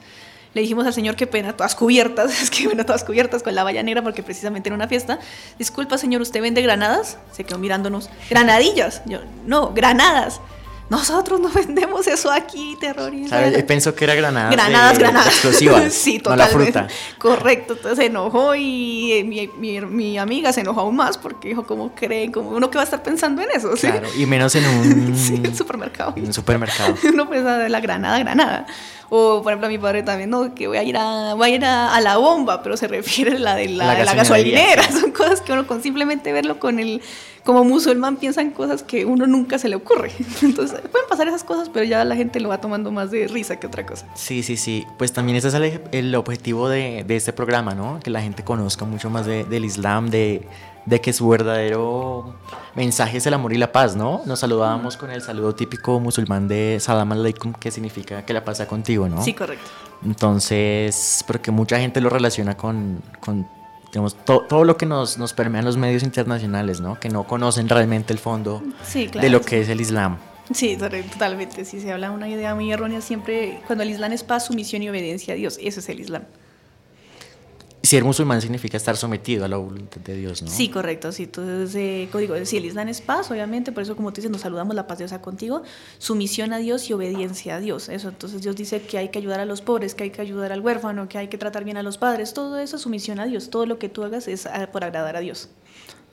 le 0.58 0.62
dijimos 0.62 0.88
al 0.88 0.94
señor, 0.94 1.16
qué 1.16 1.28
pena, 1.28 1.54
todas 1.54 1.76
cubiertas, 1.76 2.32
es 2.42 2.50
que 2.50 2.66
bueno, 2.66 2.84
todas 2.84 3.04
cubiertas 3.04 3.44
con 3.44 3.54
la 3.54 3.64
valla 3.64 3.84
negra 3.84 4.02
porque 4.02 4.24
precisamente 4.24 4.70
era 4.70 4.76
una 4.76 4.88
fiesta. 4.88 5.20
Disculpa, 5.60 6.00
señor, 6.00 6.20
¿usted 6.22 6.42
vende 6.42 6.64
granadas? 6.64 7.20
Se 7.32 7.44
quedó 7.44 7.60
mirándonos. 7.60 8.10
Granadillas. 8.28 9.04
Yo, 9.06 9.20
no, 9.46 9.72
granadas. 9.74 10.42
Nosotros 10.90 11.40
no 11.40 11.50
vendemos 11.54 12.08
eso 12.08 12.32
aquí, 12.32 12.78
terroristas. 12.80 13.64
Pensó 13.64 13.94
que 13.94 14.06
era 14.06 14.16
granadas. 14.16 14.52
Granadas, 14.52 15.00
granadas. 15.00 15.28
Explosivas. 15.28 15.94
sí, 15.94 16.20
totalmente. 16.20 16.56
la 16.58 16.66
fruta. 16.66 16.88
Correcto. 17.18 17.74
Entonces 17.74 17.98
se 17.98 18.06
enojó 18.06 18.56
y 18.56 19.12
eh, 19.12 19.24
mi, 19.24 19.48
mi, 19.48 19.82
mi, 19.82 20.18
amiga 20.18 20.54
se 20.54 20.62
enojó 20.62 20.82
aún 20.82 20.96
más 20.96 21.18
porque 21.18 21.50
dijo, 21.50 21.66
¿cómo 21.66 21.94
creen? 21.94 22.32
como 22.32 22.52
uno 22.52 22.70
que 22.70 22.78
va 22.78 22.84
a 22.84 22.86
estar 22.86 23.04
pensando 23.04 23.42
en 23.42 23.50
eso? 23.54 23.76
¿sí? 23.78 23.88
Claro, 23.88 24.08
y 24.18 24.26
menos 24.26 24.56
en 24.56 24.66
un, 24.66 25.18
sí, 25.18 25.42
supermercado. 25.56 26.14
En 26.16 26.26
un 26.26 26.34
supermercado. 26.34 26.96
uno 27.04 27.30
piensa 27.30 27.58
de 27.58 27.70
la 27.70 27.80
granada, 27.80 28.20
granada. 28.20 28.66
O, 29.10 29.42
por 29.42 29.54
ejemplo, 29.54 29.68
a 29.68 29.70
mi 29.70 29.78
padre 29.78 30.04
también, 30.04 30.30
no, 30.30 30.54
que 30.54 30.68
voy 30.68 30.78
a 30.78 30.84
ir 30.84 30.98
a, 30.98 31.34
voy 31.34 31.52
a, 31.52 31.56
ir 31.56 31.66
a, 31.66 32.00
la 32.02 32.18
bomba, 32.18 32.62
pero 32.62 32.76
se 32.76 32.90
refiere 32.90 33.38
a 33.38 33.40
la 33.40 33.56
de 33.56 33.70
la, 33.70 34.04
la, 34.04 34.14
gasolinera. 34.14 34.84
Son 34.92 35.12
cosas 35.12 35.40
que 35.40 35.54
uno 35.54 35.66
con 35.66 35.82
simplemente 35.82 36.34
verlo 36.34 36.60
con 36.60 36.78
el, 36.80 37.02
como 37.48 37.64
musulmán 37.64 38.18
piensan 38.18 38.52
cosas 38.52 38.84
que 38.84 39.06
uno 39.06 39.26
nunca 39.26 39.58
se 39.58 39.70
le 39.70 39.78
ocurre. 39.78 40.12
Entonces, 40.42 40.82
pueden 40.92 41.08
pasar 41.08 41.30
esas 41.30 41.46
cosas, 41.46 41.70
pero 41.70 41.86
ya 41.86 42.04
la 42.04 42.18
gente 42.18 42.42
lo 42.42 42.50
va 42.50 42.60
tomando 42.60 42.92
más 42.92 43.10
de 43.10 43.26
risa 43.26 43.56
que 43.56 43.68
otra 43.68 43.86
cosa. 43.86 44.06
Sí, 44.16 44.44
sí, 44.44 44.58
sí. 44.58 44.86
Pues 44.98 45.14
también 45.14 45.38
ese 45.38 45.48
es 45.48 45.54
el, 45.54 45.82
el 45.94 46.14
objetivo 46.16 46.68
de, 46.68 47.06
de, 47.08 47.16
este 47.16 47.32
programa, 47.32 47.74
¿no? 47.74 48.02
Que 48.02 48.10
la 48.10 48.22
gente 48.22 48.44
conozca 48.44 48.84
mucho 48.84 49.10
más 49.10 49.26
de, 49.26 49.46
del 49.46 49.64
Islam, 49.64 50.10
de 50.10 50.46
de 50.88 51.02
que 51.02 51.12
su 51.12 51.28
verdadero 51.28 52.34
mensaje 52.74 53.18
es 53.18 53.28
el 53.28 53.34
amor 53.34 53.52
y 53.52 53.58
la 53.58 53.74
paz, 53.74 53.98
¿no? 53.98 54.22
Nos 54.26 54.40
saludábamos 54.40 54.96
con 54.96 55.12
el 55.12 55.22
saludo 55.22 55.54
típico 55.54 56.00
musulmán 56.00 56.48
de 56.48 56.78
Salam 56.80 57.12
aleikum, 57.12 57.52
que 57.52 57.72
significa 57.72 58.24
que 58.24 58.32
la 58.32 58.46
paz 58.46 58.56
sea 58.58 58.68
contigo, 58.68 59.10
¿no? 59.10 59.22
Sí, 59.22 59.34
correcto. 59.34 59.66
Entonces, 60.06 61.26
porque 61.28 61.52
mucha 61.52 61.78
gente 61.78 62.00
lo 62.00 62.10
relaciona 62.10 62.56
con, 62.56 63.02
con 63.20 63.46
digamos, 63.98 64.16
todo 64.26 64.64
lo 64.64 64.78
que 64.78 64.86
nos, 64.86 65.18
nos 65.18 65.34
permean 65.34 65.66
los 65.66 65.76
medios 65.76 66.04
internacionales, 66.04 66.80
¿no? 66.80 67.00
Que 67.00 67.10
no 67.10 67.26
conocen 67.26 67.68
realmente 67.68 68.14
el 68.14 68.20
fondo 68.20 68.62
de 68.94 69.30
lo 69.30 69.42
que 69.42 69.62
es 69.62 69.70
el 69.70 69.82
Islam. 69.82 70.18
Sí, 70.54 70.78
totalmente. 70.78 71.66
Si 71.66 71.82
se 71.82 71.92
habla 71.92 72.12
una 72.12 72.30
idea 72.30 72.54
muy 72.54 72.72
errónea, 72.72 73.02
siempre 73.02 73.60
cuando 73.66 73.84
el 73.84 73.90
Islam 73.90 74.14
es 74.14 74.24
paz, 74.24 74.46
sumisión 74.46 74.84
y 74.84 74.90
obediencia 74.90 75.34
a 75.34 75.38
Dios, 75.38 75.58
ese 75.62 75.80
es 75.80 75.90
el 75.90 76.00
Islam 76.00 76.24
ser 77.84 78.04
musulmán 78.04 78.42
significa 78.42 78.76
estar 78.76 78.98
sometido 78.98 79.46
a 79.46 79.48
la 79.48 79.58
voluntad 79.58 80.02
de 80.02 80.16
Dios, 80.16 80.42
¿no? 80.42 80.50
Sí, 80.50 80.70
correcto. 80.70 81.12
Sí, 81.12 81.24
entonces, 81.24 81.74
eh, 81.76 82.10
código, 82.12 82.36
sí, 82.44 82.58
el 82.58 82.66
Islam 82.66 82.88
es 82.88 83.02
paz, 83.02 83.32
obviamente, 83.32 83.72
por 83.72 83.84
eso, 83.84 83.96
como 83.96 84.12
te 84.12 84.22
dices, 84.22 84.32
nos 84.32 84.42
saludamos 84.42 84.76
la 84.76 84.88
paz 84.88 84.98
de 84.98 85.08
Dios 85.08 85.20
contigo, 85.22 85.64
sumisión 85.98 86.54
a 86.54 86.58
Dios 86.58 86.90
y 86.90 86.94
obediencia 86.94 87.56
a 87.56 87.60
Dios. 87.60 87.90
Eso, 87.90 88.10
entonces, 88.10 88.42
Dios 88.42 88.56
dice 88.56 88.82
que 88.82 88.98
hay 88.98 89.10
que 89.10 89.20
ayudar 89.20 89.40
a 89.40 89.46
los 89.46 89.62
pobres, 89.62 89.96
que 89.96 90.04
hay 90.04 90.10
que 90.10 90.22
ayudar 90.22 90.52
al 90.52 90.62
huérfano, 90.62 91.08
que 91.08 91.18
hay 91.18 91.28
que 91.28 91.38
tratar 91.38 91.64
bien 91.64 91.78
a 91.78 91.84
los 91.84 91.98
padres. 91.98 92.34
Todo 92.34 92.58
eso 92.60 92.76
es 92.76 92.82
sumisión 92.82 93.20
a 93.20 93.26
Dios. 93.26 93.50
Todo 93.50 93.66
lo 93.66 93.80
que 93.80 93.90
tú 93.90 94.04
hagas 94.04 94.28
es 94.28 94.46
ah, 94.48 94.70
por 94.72 94.84
agradar 94.84 95.16
a 95.16 95.20
Dios. 95.20 95.50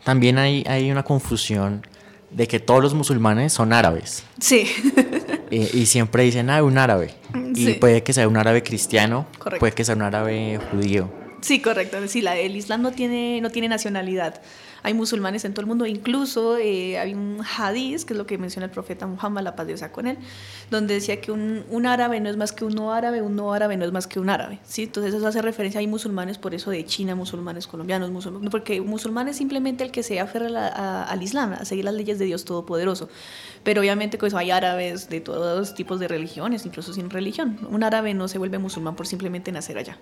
También 0.05 0.39
hay, 0.39 0.65
hay 0.69 0.91
una 0.91 1.03
confusión 1.03 1.83
de 2.31 2.47
que 2.47 2.61
todos 2.61 2.83
los 2.83 2.95
musulmanes 2.95 3.53
son 3.53 3.73
árabes. 3.73 4.25
Sí. 4.39 4.67
Eh, 5.51 5.71
y 5.75 5.87
siempre 5.87 6.25
dicen, 6.25 6.51
ah, 6.51 6.65
un 6.65 6.79
árabe. 6.79 7.15
Y 7.55 7.75
puede 7.75 8.03
que 8.03 8.13
sea 8.13 8.27
un 8.27 8.37
árabe 8.37 8.65
cristiano, 8.65 9.27
puede 9.61 9.73
que 9.73 9.85
sea 9.85 9.95
un 9.95 10.03
árabe 10.03 10.59
judío. 10.71 11.09
Sí, 11.45 11.61
correcto. 11.61 11.99
Sí, 12.09 12.25
el 12.27 12.57
Islam 12.57 12.81
no 12.81 12.91
tiene, 12.91 13.39
no 13.43 13.51
tiene 13.51 13.69
nacionalidad. 13.69 14.41
Hay 14.83 14.95
musulmanes 14.95 15.45
en 15.45 15.53
todo 15.53 15.61
el 15.61 15.67
mundo. 15.67 15.85
Incluso 15.85 16.57
eh, 16.57 16.99
hay 16.99 17.13
un 17.13 17.43
hadith, 17.45 18.05
que 18.05 18.15
es 18.15 18.17
lo 18.17 18.25
que 18.25 18.39
menciona 18.39 18.65
el 18.65 18.71
profeta 18.71 19.07
Muhammad, 19.07 19.43
la 19.43 19.55
paz 19.55 19.67
con 19.93 20.07
él, 20.07 20.17
donde 20.71 20.95
decía 20.95 21.21
que 21.21 21.33
un, 21.33 21.67
un, 21.69 21.85
árabe 21.85 22.19
no 22.19 22.31
es 22.31 22.39
más 22.39 22.53
que 22.53 22.65
un 22.65 22.75
no 22.75 22.95
árabe, 22.95 23.21
un 23.21 23.37
no 23.37 23.53
árabe 23.53 23.77
no 23.77 23.85
es 23.85 23.93
más 23.93 24.07
que 24.07 24.21
un 24.21 24.31
árabe. 24.31 24.59
¿sí? 24.65 24.85
Entonces 24.85 25.13
eso 25.13 25.27
hace 25.27 25.43
referencia, 25.43 25.81
hay 25.81 25.87
musulmanes 25.87 26.39
por 26.39 26.55
eso 26.55 26.71
de 26.71 26.83
China, 26.87 27.15
musulmanes 27.15 27.67
colombianos, 27.67 28.11
musulmanes, 28.11 28.49
porque 28.49 28.81
musulmán 28.81 29.29
es 29.29 29.37
simplemente 29.37 29.85
el 29.85 29.91
que 29.91 30.03
se 30.03 30.21
aferra 30.21 31.03
al 31.03 31.23
Islam, 31.23 31.53
a 31.53 31.67
seguir 31.67 31.85
las 31.85 31.93
leyes 31.93 32.19
de 32.19 32.25
Dios 32.25 32.47
Todopoderoso. 32.47 33.11
Pero 33.65 33.83
obviamente 33.83 34.17
pues, 34.17 34.33
hay 34.33 34.51
árabes 34.51 35.11
de 35.11 35.21
todos 35.21 35.75
tipos 35.75 36.01
de 36.01 36.09
religiones, 36.09 36.65
incluso 36.65 36.95
sin 36.95 37.11
religión. 37.11 37.59
Un 37.71 37.85
árabe 37.85 38.15
no 38.15 38.29
se 38.29 38.39
vuelve 38.39 38.57
musulmán 38.57 38.97
por 38.97 39.07
simplemente 39.07 39.53
nacer 39.53 39.77
allá. 39.77 39.99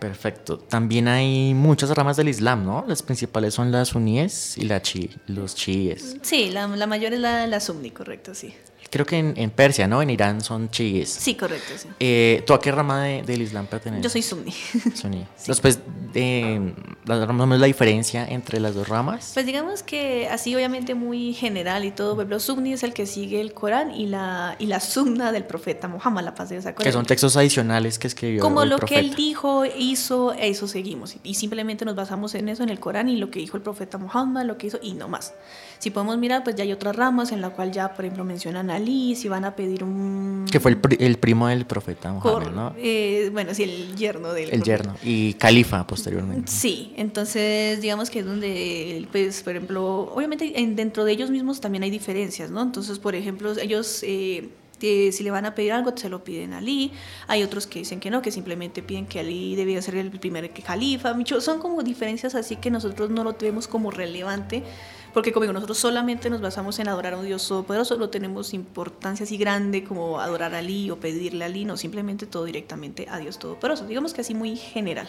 Perfecto. 0.00 0.58
También 0.58 1.08
hay 1.08 1.52
muchas 1.54 1.90
ramas 1.90 2.16
del 2.16 2.28
Islam, 2.28 2.64
¿no? 2.64 2.84
Las 2.88 3.02
principales 3.02 3.54
son 3.54 3.70
las 3.70 3.88
suníes 3.88 4.56
y 4.56 4.62
la 4.62 4.80
chi, 4.80 5.10
los 5.26 5.54
chiíes. 5.54 6.16
Sí, 6.22 6.50
la, 6.50 6.66
mayor 6.66 7.12
es 7.12 7.20
la, 7.20 7.46
la 7.46 7.60
sunni, 7.60 7.90
correcto, 7.90 8.34
sí. 8.34 8.54
Creo 8.90 9.06
que 9.06 9.18
en, 9.18 9.50
Persia, 9.50 9.86
¿no? 9.86 10.02
En 10.02 10.10
Irán 10.10 10.40
son 10.40 10.68
chiíes. 10.70 11.10
Sí, 11.10 11.36
correcto, 11.36 11.72
sí. 11.76 11.88
Eh, 12.00 12.42
¿Tú 12.46 12.54
a 12.54 12.60
qué 12.60 12.72
rama 12.72 13.04
del 13.04 13.42
Islam 13.42 13.66
perteneces? 13.66 14.02
Yo 14.02 14.10
soy 14.10 14.22
sunni. 14.22 14.52
Sunni. 14.94 15.26
Después, 15.46 15.78
de, 16.12 16.74
la, 17.04 17.26
la 17.26 17.66
diferencia 17.66 18.26
entre 18.26 18.60
las 18.60 18.74
dos 18.74 18.88
ramas? 18.88 19.30
Pues 19.34 19.46
digamos 19.46 19.82
que 19.82 20.28
así 20.28 20.54
obviamente 20.54 20.94
muy 20.94 21.32
general 21.34 21.84
y 21.84 21.90
todo, 21.90 22.14
pueblo 22.14 22.40
sunni 22.40 22.72
es 22.72 22.82
el 22.82 22.92
que 22.92 23.06
sigue 23.06 23.40
el 23.40 23.52
Corán 23.52 23.92
y 23.92 24.06
la, 24.06 24.56
y 24.58 24.66
la 24.66 24.80
sunna 24.80 25.32
del 25.32 25.44
profeta 25.44 25.88
Muhammad, 25.88 26.24
la 26.24 26.34
paz 26.34 26.48
de 26.48 26.60
Dios 26.60 26.74
Que 26.76 26.92
son 26.92 27.06
textos 27.06 27.36
adicionales 27.36 27.98
que 27.98 28.08
escribió 28.08 28.42
Como 28.42 28.62
el 28.62 28.70
lo 28.70 28.78
profeta. 28.78 29.00
que 29.00 29.06
él 29.06 29.14
dijo, 29.14 29.64
hizo, 29.64 30.32
eso 30.32 30.66
seguimos. 30.66 31.16
Y 31.22 31.34
simplemente 31.34 31.84
nos 31.84 31.94
basamos 31.94 32.34
en 32.34 32.48
eso, 32.48 32.62
en 32.62 32.70
el 32.70 32.80
Corán 32.80 33.08
y 33.08 33.16
lo 33.16 33.30
que 33.30 33.38
dijo 33.38 33.56
el 33.56 33.62
profeta 33.62 33.98
Muhammad, 33.98 34.44
lo 34.44 34.58
que 34.58 34.66
hizo 34.66 34.78
y 34.82 34.94
no 34.94 35.08
más. 35.08 35.34
Si 35.78 35.90
podemos 35.90 36.18
mirar, 36.18 36.44
pues 36.44 36.56
ya 36.56 36.64
hay 36.64 36.72
otras 36.72 36.94
ramas 36.96 37.32
en 37.32 37.40
la 37.40 37.50
cual 37.50 37.72
ya, 37.72 37.94
por 37.94 38.04
ejemplo, 38.04 38.24
mencionan 38.24 38.70
a 38.70 38.78
Ali, 38.80 39.14
si 39.16 39.28
van 39.28 39.44
a 39.44 39.54
pedir 39.54 39.84
un... 39.84 40.46
Que 40.50 40.58
fue 40.60 40.72
el, 40.72 40.78
pri- 40.78 40.96
el 41.00 41.18
primo 41.18 41.46
del 41.48 41.66
profeta 41.66 42.12
Muhammad, 42.12 42.32
cor- 42.44 42.52
¿no? 42.52 42.74
eh, 42.78 43.28
bueno, 43.32 43.54
sí, 43.54 43.62
el 43.62 43.94
yerno 43.96 44.32
del... 44.32 44.50
El 44.50 44.62
yerno. 44.62 44.96
Y 45.02 45.34
califa 45.34 45.86
posteriormente. 45.86 46.50
Sí, 46.50 46.92
entonces 46.96 47.80
digamos 47.80 48.10
que 48.10 48.20
es 48.20 48.24
donde, 48.26 49.06
pues, 49.12 49.42
por 49.42 49.52
ejemplo, 49.54 50.12
obviamente 50.14 50.58
en, 50.60 50.74
dentro 50.76 51.04
de 51.04 51.12
ellos 51.12 51.30
mismos 51.30 51.60
también 51.60 51.82
hay 51.84 51.90
diferencias, 51.90 52.50
¿no? 52.50 52.62
Entonces, 52.62 52.98
por 52.98 53.14
ejemplo, 53.14 53.52
ellos, 53.60 54.02
eh, 54.02 54.48
eh, 54.82 55.12
si 55.12 55.22
le 55.22 55.30
van 55.30 55.44
a 55.44 55.54
pedir 55.54 55.72
algo, 55.72 55.92
se 55.94 56.08
lo 56.08 56.24
piden 56.24 56.54
a 56.54 56.58
Ali. 56.58 56.90
Hay 57.28 57.42
otros 57.42 57.66
que 57.66 57.80
dicen 57.80 58.00
que 58.00 58.10
no, 58.10 58.22
que 58.22 58.30
simplemente 58.30 58.82
piden 58.82 59.06
que 59.06 59.20
Ali 59.20 59.54
debía 59.54 59.82
ser 59.82 59.96
el 59.96 60.10
primer 60.10 60.50
califa. 60.62 61.14
Son 61.40 61.58
como 61.60 61.82
diferencias 61.82 62.34
así 62.34 62.56
que 62.56 62.70
nosotros 62.70 63.10
no 63.10 63.22
lo 63.22 63.34
vemos 63.38 63.68
como 63.68 63.90
relevante. 63.90 64.62
Porque 65.12 65.32
como 65.32 65.42
digo, 65.42 65.52
nosotros 65.52 65.78
solamente 65.78 66.30
nos 66.30 66.40
basamos 66.40 66.78
en 66.78 66.88
adorar 66.88 67.14
a 67.14 67.18
un 67.18 67.26
Dios 67.26 67.46
todopoderoso, 67.46 67.96
no 67.96 68.10
tenemos 68.10 68.54
importancia 68.54 69.24
así 69.24 69.36
grande 69.36 69.82
como 69.82 70.20
adorar 70.20 70.54
a 70.54 70.58
Ali 70.58 70.90
o 70.90 71.00
pedirle 71.00 71.44
a 71.44 71.46
Ali, 71.46 71.64
no, 71.64 71.76
simplemente 71.76 72.26
todo 72.26 72.44
directamente 72.44 73.06
a 73.10 73.18
Dios 73.18 73.38
todopoderoso. 73.38 73.86
Digamos 73.86 74.14
que 74.14 74.20
así 74.20 74.34
muy 74.34 74.56
general. 74.56 75.08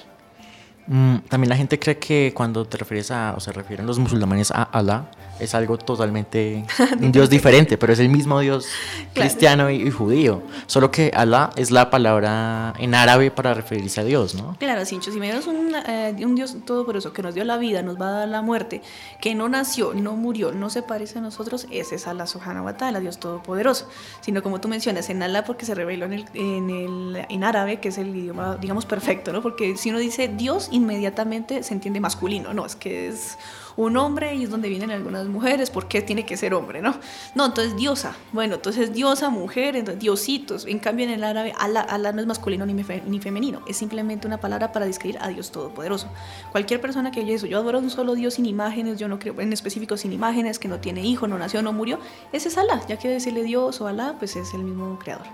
Mm, 0.88 1.17
también 1.29 1.50
la 1.50 1.55
gente 1.55 1.79
cree 1.79 1.97
que 1.97 2.33
cuando 2.35 2.65
te 2.65 2.77
refieres 2.77 3.11
a, 3.11 3.33
o 3.38 3.39
se 3.39 3.51
refieren 3.51 3.85
los 3.85 4.00
musulmanes 4.00 4.51
a 4.51 4.63
Allah, 4.63 5.05
es 5.39 5.55
algo 5.55 5.77
totalmente, 5.77 6.65
un 7.00 7.11
Dios 7.11 7.29
diferente, 7.29 7.77
pero 7.77 7.93
es 7.93 8.00
el 8.00 8.09
mismo 8.09 8.39
Dios 8.39 8.67
Claro. 9.13 9.27
cristiano 9.29 9.69
y, 9.71 9.75
y 9.88 9.91
judío. 9.91 10.43
Solo 10.67 10.91
que 10.91 11.11
Allah 11.15 11.50
es 11.55 11.71
la 11.71 11.89
palabra 11.89 12.73
en 12.77 12.93
árabe 12.93 13.31
para 13.31 13.53
referirse 13.53 14.01
a 14.01 14.03
Dios, 14.03 14.35
¿no? 14.35 14.55
Claro, 14.59 14.85
Sincho, 14.85 15.11
si 15.11 15.19
me 15.19 15.25
dieras 15.25 15.47
un, 15.47 15.73
eh, 15.88 16.15
un 16.23 16.35
Dios 16.35 16.55
todopoderoso 16.65 17.11
que 17.13 17.21
nos 17.23 17.33
dio 17.33 17.43
la 17.43 17.57
vida, 17.57 17.81
nos 17.81 18.00
va 18.00 18.07
a 18.07 18.11
dar 18.11 18.27
la 18.27 18.41
muerte, 18.41 18.81
que 19.19 19.33
no 19.35 19.50
nació, 19.50 19.93
no 19.93 20.15
murió, 20.15 20.51
no 20.51 20.69
se 20.69 20.81
parece 20.83 21.19
a 21.19 21.21
nosotros, 21.21 21.67
ese 21.71 21.95
es 21.95 22.07
Allah 22.07 22.27
Subhanahu 22.27 22.65
wa 22.65 22.77
Ta'ala, 22.77 23.00
Dios 23.00 23.19
todopoderoso. 23.19 23.88
Sino 24.21 24.43
como 24.43 24.61
tú 24.61 24.67
mencionas, 24.67 25.09
en 25.09 25.23
Allah 25.23 25.43
porque 25.43 25.65
se 25.65 25.73
reveló 25.75 26.05
en, 26.05 26.13
el, 26.13 26.25
en, 26.35 26.69
el, 26.69 27.25
en 27.29 27.43
árabe, 27.43 27.79
que 27.79 27.89
es 27.89 27.97
el 27.97 28.15
idioma, 28.15 28.57
digamos, 28.61 28.85
perfecto, 28.85 29.33
¿no? 29.33 29.41
Porque 29.41 29.75
si 29.77 29.89
uno 29.89 30.00
dice 30.00 30.27
Dios, 30.27 30.69
inmediatamente 30.72 31.63
se 31.63 31.74
entiende 31.74 32.00
masculino, 32.00 32.54
¿no? 32.54 32.66
Es 32.66 32.75
que 32.75 33.08
es 33.08 33.38
un 33.78 33.96
hombre 33.96 34.36
y 34.36 34.44
es 34.44 34.50
donde 34.50 34.68
vienen 34.68 34.92
algunas 34.92 35.28
mujeres, 35.28 35.70
¿por 35.70 35.88
qué 35.88 36.01
tiene 36.01 36.25
que 36.25 36.36
ser 36.36 36.54
hombre, 36.54 36.82
no? 36.82 36.96
No, 37.36 37.46
entonces 37.46 37.75
diosa, 37.78 38.16
bueno, 38.34 38.56
entonces 38.56 38.92
diosa, 38.94 39.30
mujer, 39.30 39.75
entonces 39.78 40.01
diositos. 40.01 40.66
En 40.66 40.80
cambio 40.80 41.06
en 41.06 41.12
el 41.12 41.24
árabe, 41.24 41.54
Allah, 41.58 41.82
Allah 41.82 42.12
no 42.12 42.20
es 42.20 42.28
masculino 42.28 42.66
ni, 42.66 42.84
fe- 42.84 43.04
ni 43.08 43.20
femenino, 43.20 43.62
es 43.68 43.78
simplemente 43.78 44.28
una 44.28 44.40
palabra 44.40 44.72
para 44.74 44.86
describir 44.86 45.18
a 45.22 45.30
Dios 45.30 45.51
Todopoderoso. 45.51 46.08
Cualquier 46.51 46.82
persona 46.82 47.12
que 47.12 47.22
oye 47.22 47.36
eso, 47.36 47.46
yo 47.46 47.60
adoro 47.60 47.78
a 47.78 47.82
un 47.82 47.90
solo 47.90 48.16
Dios 48.16 48.34
sin 48.34 48.46
imágenes, 48.46 49.00
yo 49.00 49.08
no 49.08 49.20
creo 49.20 49.40
en 49.40 49.54
específico 49.54 49.96
sin 49.96 50.12
imágenes, 50.12 50.60
que 50.60 50.68
no 50.68 50.80
tiene 50.80 51.06
hijo, 51.06 51.28
no 51.28 51.38
nació, 51.38 51.62
no 51.62 51.72
murió, 51.72 52.00
ese 52.34 52.50
es 52.50 52.58
Allah, 52.58 52.82
ya 52.90 52.98
que 52.98 53.08
decirle 53.08 53.44
Dios 53.44 53.80
o 53.80 53.88
Allah, 53.88 54.16
pues 54.20 54.36
es 54.36 54.54
el 54.54 54.63
mismo 54.63 55.00
creador. 55.00 55.28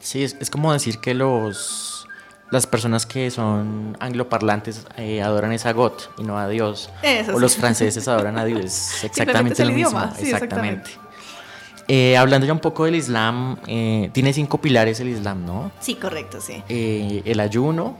Sí, 0.00 0.24
es, 0.24 0.36
es 0.40 0.50
como 0.50 0.72
decir 0.72 0.98
que 0.98 1.14
los 1.14 1.99
las 2.50 2.66
personas 2.66 3.06
que 3.06 3.30
son 3.30 3.96
angloparlantes 4.00 4.86
eh, 4.96 5.22
adoran 5.22 5.52
es 5.52 5.66
a 5.66 5.72
God 5.72 5.92
y 6.18 6.24
no 6.24 6.38
a 6.38 6.48
Dios. 6.48 6.90
Eso 7.02 7.32
o 7.32 7.34
sí. 7.36 7.40
los 7.40 7.56
franceses 7.56 8.06
adoran 8.08 8.38
a 8.38 8.44
Dios. 8.44 8.64
Es 8.64 9.04
exactamente 9.04 9.64
lo 9.64 9.72
mismo. 9.72 10.00
sí, 10.16 10.30
exactamente. 10.30 10.90
Eh, 11.92 12.16
hablando 12.16 12.46
ya 12.46 12.52
un 12.52 12.60
poco 12.60 12.84
del 12.84 12.94
Islam, 12.94 13.56
eh, 13.66 14.10
tiene 14.12 14.32
cinco 14.32 14.58
pilares 14.58 15.00
el 15.00 15.08
Islam, 15.08 15.44
¿no? 15.44 15.72
Sí, 15.80 15.96
correcto, 15.96 16.40
sí. 16.40 16.62
Eh, 16.68 17.22
el 17.24 17.40
ayuno, 17.40 17.96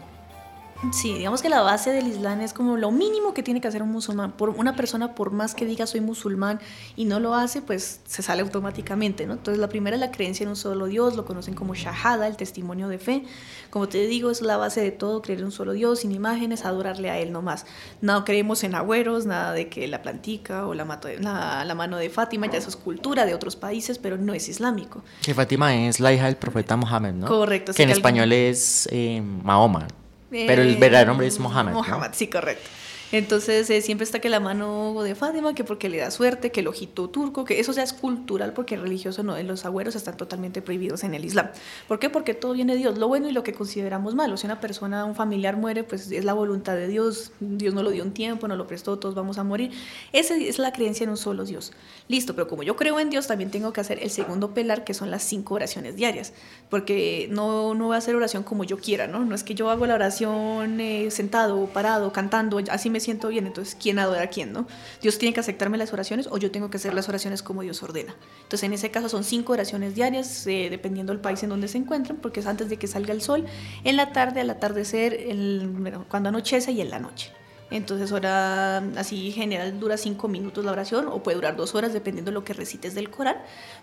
Sí, 0.92 1.12
digamos 1.12 1.42
que 1.42 1.50
la 1.50 1.60
base 1.60 1.92
del 1.92 2.06
Islam 2.06 2.40
es 2.40 2.54
como 2.54 2.78
lo 2.78 2.90
mínimo 2.90 3.34
que 3.34 3.42
tiene 3.42 3.60
que 3.60 3.68
hacer 3.68 3.82
un 3.82 3.90
musulmán. 3.90 4.32
Por 4.32 4.48
una 4.48 4.74
persona, 4.76 5.14
por 5.14 5.30
más 5.30 5.54
que 5.54 5.66
diga 5.66 5.86
soy 5.86 6.00
musulmán 6.00 6.58
y 6.96 7.04
no 7.04 7.20
lo 7.20 7.34
hace, 7.34 7.60
pues 7.60 8.00
se 8.06 8.22
sale 8.22 8.40
automáticamente, 8.40 9.26
¿no? 9.26 9.34
Entonces 9.34 9.60
la 9.60 9.68
primera 9.68 9.96
es 9.96 10.00
la 10.00 10.10
creencia 10.10 10.44
en 10.44 10.48
un 10.48 10.56
solo 10.56 10.86
Dios, 10.86 11.16
lo 11.16 11.26
conocen 11.26 11.52
como 11.54 11.74
shahada, 11.74 12.26
el 12.26 12.36
testimonio 12.36 12.88
de 12.88 12.98
fe. 12.98 13.24
Como 13.68 13.88
te 13.88 14.06
digo, 14.06 14.30
es 14.30 14.40
la 14.40 14.56
base 14.56 14.80
de 14.80 14.90
todo, 14.90 15.20
creer 15.20 15.40
en 15.40 15.44
un 15.46 15.52
solo 15.52 15.72
Dios, 15.72 16.00
sin 16.00 16.12
imágenes, 16.12 16.64
adorarle 16.64 17.10
a 17.10 17.18
Él 17.18 17.30
nomás. 17.30 17.66
No 18.00 18.24
creemos 18.24 18.64
en 18.64 18.74
agüeros, 18.74 19.26
nada 19.26 19.52
de 19.52 19.68
que 19.68 19.86
la 19.86 20.00
plantica 20.00 20.66
o 20.66 20.72
la, 20.72 20.86
mato- 20.86 21.08
la, 21.20 21.62
la 21.64 21.74
mano 21.74 21.98
de 21.98 22.08
Fátima, 22.08 22.46
ya 22.46 22.56
eso 22.58 22.70
es 22.70 22.76
cultura 22.76 23.26
de 23.26 23.34
otros 23.34 23.54
países, 23.54 23.98
pero 23.98 24.16
no 24.16 24.32
es 24.32 24.48
islámico. 24.48 25.02
que 25.22 25.34
Fátima 25.34 25.74
es 25.74 26.00
la 26.00 26.10
hija 26.12 26.24
del 26.24 26.36
profeta 26.36 26.74
Mohammed, 26.76 27.12
¿no? 27.12 27.26
Correcto, 27.26 27.74
Que 27.74 27.82
en 27.82 27.88
que 27.88 27.92
alguien- 27.92 27.98
español 27.98 28.32
es 28.32 28.88
eh, 28.90 29.22
Mahoma. 29.44 29.86
Pero 30.30 30.62
el 30.62 30.76
verdadero 30.76 31.10
nombre 31.10 31.26
es 31.26 31.38
Mohammed. 31.38 31.72
¿no? 31.72 31.78
Mohammed, 31.78 32.10
sí, 32.12 32.28
correcto. 32.28 32.68
Entonces 33.12 33.68
eh, 33.70 33.82
siempre 33.82 34.04
está 34.04 34.20
que 34.20 34.28
la 34.28 34.38
mano 34.38 35.02
de 35.02 35.14
Fátima, 35.14 35.54
que 35.54 35.64
porque 35.64 35.88
le 35.88 35.98
da 35.98 36.10
suerte, 36.10 36.52
que 36.52 36.60
el 36.60 36.68
ojito 36.68 37.10
turco, 37.10 37.44
que 37.44 37.58
eso 37.58 37.72
ya 37.72 37.82
es 37.82 37.92
cultural 37.92 38.52
porque 38.52 38.76
religioso 38.76 39.22
no, 39.22 39.40
los 39.42 39.64
agüeros 39.64 39.96
están 39.96 40.16
totalmente 40.16 40.62
prohibidos 40.62 41.02
en 41.02 41.14
el 41.14 41.24
Islam. 41.24 41.50
¿Por 41.88 41.98
qué? 41.98 42.08
Porque 42.08 42.34
todo 42.34 42.52
viene 42.52 42.74
de 42.74 42.78
Dios, 42.78 42.98
lo 42.98 43.08
bueno 43.08 43.28
y 43.28 43.32
lo 43.32 43.42
que 43.42 43.52
consideramos 43.52 44.14
malo. 44.14 44.36
Si 44.36 44.46
una 44.46 44.60
persona, 44.60 45.04
un 45.04 45.14
familiar 45.14 45.56
muere, 45.56 45.82
pues 45.82 46.10
es 46.10 46.24
la 46.24 46.34
voluntad 46.34 46.74
de 46.74 46.86
Dios, 46.86 47.32
Dios 47.40 47.74
no 47.74 47.82
lo 47.82 47.90
dio 47.90 48.04
un 48.04 48.12
tiempo, 48.12 48.46
no 48.46 48.56
lo 48.56 48.66
prestó, 48.66 48.98
todos 48.98 49.14
vamos 49.14 49.38
a 49.38 49.44
morir. 49.44 49.72
Esa 50.12 50.36
es 50.36 50.58
la 50.58 50.72
creencia 50.72 51.04
en 51.04 51.10
un 51.10 51.16
solo 51.16 51.44
Dios. 51.44 51.72
Listo, 52.06 52.34
pero 52.34 52.46
como 52.46 52.62
yo 52.62 52.76
creo 52.76 53.00
en 53.00 53.10
Dios, 53.10 53.26
también 53.26 53.50
tengo 53.50 53.72
que 53.72 53.80
hacer 53.80 53.98
el 54.02 54.10
segundo 54.10 54.54
pilar, 54.54 54.84
que 54.84 54.94
son 54.94 55.10
las 55.10 55.24
cinco 55.24 55.54
oraciones 55.54 55.96
diarias, 55.96 56.32
porque 56.68 57.28
no, 57.30 57.74
no 57.74 57.86
voy 57.86 57.96
a 57.96 57.98
hacer 57.98 58.14
oración 58.14 58.44
como 58.44 58.62
yo 58.64 58.78
quiera, 58.78 59.08
¿no? 59.08 59.24
No 59.24 59.34
es 59.34 59.42
que 59.42 59.54
yo 59.54 59.68
hago 59.70 59.86
la 59.86 59.94
oración 59.94 60.80
eh, 60.80 61.10
sentado, 61.10 61.66
parado, 61.66 62.12
cantando, 62.12 62.60
así 62.70 62.88
me 62.90 62.99
siento 63.00 63.28
bien, 63.28 63.46
entonces 63.46 63.76
¿quién 63.80 63.98
adora 63.98 64.22
a 64.22 64.26
quién, 64.28 64.52
no? 64.52 64.66
Dios 65.02 65.18
tiene 65.18 65.32
que 65.34 65.40
aceptarme 65.40 65.76
las 65.78 65.92
oraciones 65.92 66.28
o 66.30 66.38
yo 66.38 66.50
tengo 66.50 66.70
que 66.70 66.76
hacer 66.76 66.94
las 66.94 67.08
oraciones 67.08 67.42
como 67.42 67.62
Dios 67.62 67.82
ordena. 67.82 68.14
Entonces 68.42 68.62
en 68.64 68.72
ese 68.72 68.90
caso 68.90 69.08
son 69.08 69.24
cinco 69.24 69.52
oraciones 69.54 69.94
diarias, 69.94 70.46
eh, 70.46 70.68
dependiendo 70.70 71.12
del 71.12 71.20
país 71.20 71.42
en 71.42 71.48
donde 71.48 71.68
se 71.68 71.78
encuentran, 71.78 72.18
porque 72.18 72.40
es 72.40 72.46
antes 72.46 72.68
de 72.68 72.76
que 72.76 72.86
salga 72.86 73.12
el 73.12 73.22
sol, 73.22 73.44
en 73.84 73.96
la 73.96 74.12
tarde, 74.12 74.40
al 74.40 74.50
atardecer, 74.50 75.14
el- 75.14 75.68
bueno, 75.68 76.04
cuando 76.08 76.28
anochece 76.28 76.72
y 76.72 76.80
en 76.80 76.90
la 76.90 76.98
noche. 77.00 77.32
Entonces, 77.72 78.10
hora 78.10 78.78
así 78.96 79.30
general 79.30 79.78
dura 79.78 79.96
cinco 79.96 80.26
minutos 80.26 80.64
la 80.64 80.72
oración 80.72 81.06
o 81.06 81.22
puede 81.22 81.36
durar 81.36 81.56
dos 81.56 81.74
horas 81.76 81.92
dependiendo 81.92 82.30
de 82.30 82.34
lo 82.34 82.44
que 82.44 82.52
recites 82.52 82.94
del 82.96 83.10
Corán, 83.10 83.36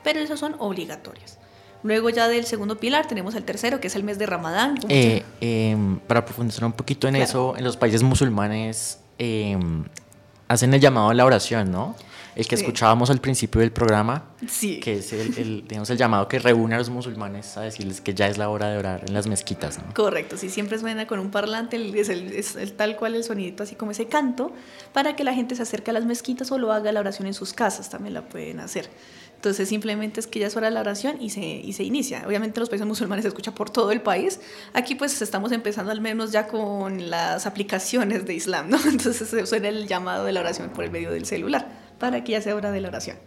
pero 0.03 0.19
esas 0.19 0.39
son 0.39 0.55
obligatorias. 0.59 1.38
Luego 1.83 2.09
ya 2.09 2.27
del 2.27 2.43
segundo 2.45 2.77
pilar 2.79 3.07
tenemos 3.07 3.33
el 3.36 3.43
tercero, 3.43 3.79
que 3.79 3.88
es 3.88 3.95
el 3.95 4.03
mes 4.03 4.17
de 4.19 4.25
Ramadán. 4.25 4.77
Eh, 4.89 5.24
em, 5.39 6.00
para 6.00 6.25
profundizar 6.25 6.65
un 6.65 6.74
poquito 6.74 7.07
en 7.07 7.13
Claro. 7.13 7.29
eso, 7.29 7.53
en 7.55 7.63
los 7.63 7.77
países 7.77 8.03
musulmanes 8.03 9.00
em, 9.19 9.83
hacen 10.47 10.74
el 10.74 10.79
llamado 10.81 11.09
a 11.09 11.13
la 11.13 11.25
oración, 11.25 11.71
¿no? 11.71 11.95
El 12.36 12.47
que 12.47 12.55
Sí. 12.55 12.63
escuchábamos 12.63 13.09
al 13.09 13.19
principio 13.19 13.62
del 13.62 13.71
programa, 13.71 14.25
Sí. 14.47 14.79
que 14.79 14.97
es 15.00 15.12
el, 15.12 15.36
el, 15.39 15.63
digamos, 15.67 15.89
el 15.89 15.97
llamado 15.97 16.27
que 16.27 16.38
reúne 16.38 16.75
a 16.75 16.77
los 16.77 16.89
musulmanes 16.91 17.57
a 17.57 17.62
decirles 17.62 18.00
que 18.00 18.13
ya 18.13 18.27
es 18.27 18.38
la 18.38 18.50
hora 18.50 18.69
de 18.69 18.77
orar 18.77 19.03
en 19.07 19.13
las 19.15 19.25
mezquitas, 19.25 19.79
¿no? 19.79 19.91
Correcto, 19.95 20.38
sí, 20.38 20.50
siempre 20.50 20.77
suena 20.77 21.07
con 21.07 21.17
un 21.19 21.31
parlante, 21.31 21.77
es, 22.00 22.09
el- 22.09 22.31
es 22.33 22.55
el 22.55 22.74
tal 22.74 22.95
cual 22.95 23.15
el 23.15 23.24
sonidito, 23.24 23.63
así 23.63 23.74
como 23.74 23.89
ese 23.89 24.05
canto, 24.05 24.51
para 24.93 25.15
que 25.15 25.24
la 25.24 25.33
gente 25.33 25.55
se 25.55 25.63
acerque 25.63 25.89
a 25.89 25.93
las 25.95 26.05
mezquitas 26.05 26.51
o 26.51 26.59
lo 26.59 26.71
haga 26.71 26.91
la 26.91 27.00
oración 27.00 27.25
en 27.27 27.33
sus 27.33 27.53
casas, 27.53 27.89
también 27.89 28.13
la 28.13 28.21
pueden 28.29 28.59
hacer. 28.59 28.88
Entonces 29.38 29.70
simplemente 29.70 30.20
es 30.20 30.25
que 30.25 30.39
ya 30.39 30.48
es 30.48 30.58
hora 30.58 30.67
de 30.67 30.74
la 30.74 30.79
oración 30.79 31.22
y 31.22 31.29
se, 31.29 31.41
y 31.41 31.72
se 31.74 31.84
inicia. 31.84 32.24
Obviamente 32.27 32.60
en 32.60 32.62
los 32.62 32.70
países 32.70 32.88
musulmanes 32.88 33.22
se 33.22 33.29
escucha 33.29 33.53
por 33.53 33.70
todo 33.70 33.91
el 33.91 34.01
país. 34.01 34.39
Aquí 34.74 34.96
pues 34.96 35.22
estamos 35.22 35.51
empezando 35.51 35.91
al 35.91 36.01
menos 36.01 36.32
ya 36.32 36.48
con 36.48 37.12
las 37.12 37.46
aplicaciones 37.46 38.25
de 38.25 38.34
Islam, 38.34 38.70
¿no? 38.70 38.79
Entonces 38.86 39.29
se 39.29 39.46
suena 39.46 39.70
el 39.70 39.88
llamado 39.88 40.25
de 40.25 40.32
la 40.32 40.39
oración 40.39 40.70
por 40.72 40.84
el 40.84 40.91
medio 40.91 41.12
del 41.12 41.25
celular, 41.25 41.67
para 42.00 42.24
que 42.24 42.32
ya 42.32 42.41
sea 42.41 42.56
hora 42.56 42.72
de 42.72 42.82
la 42.82 42.88
oración. 42.88 43.17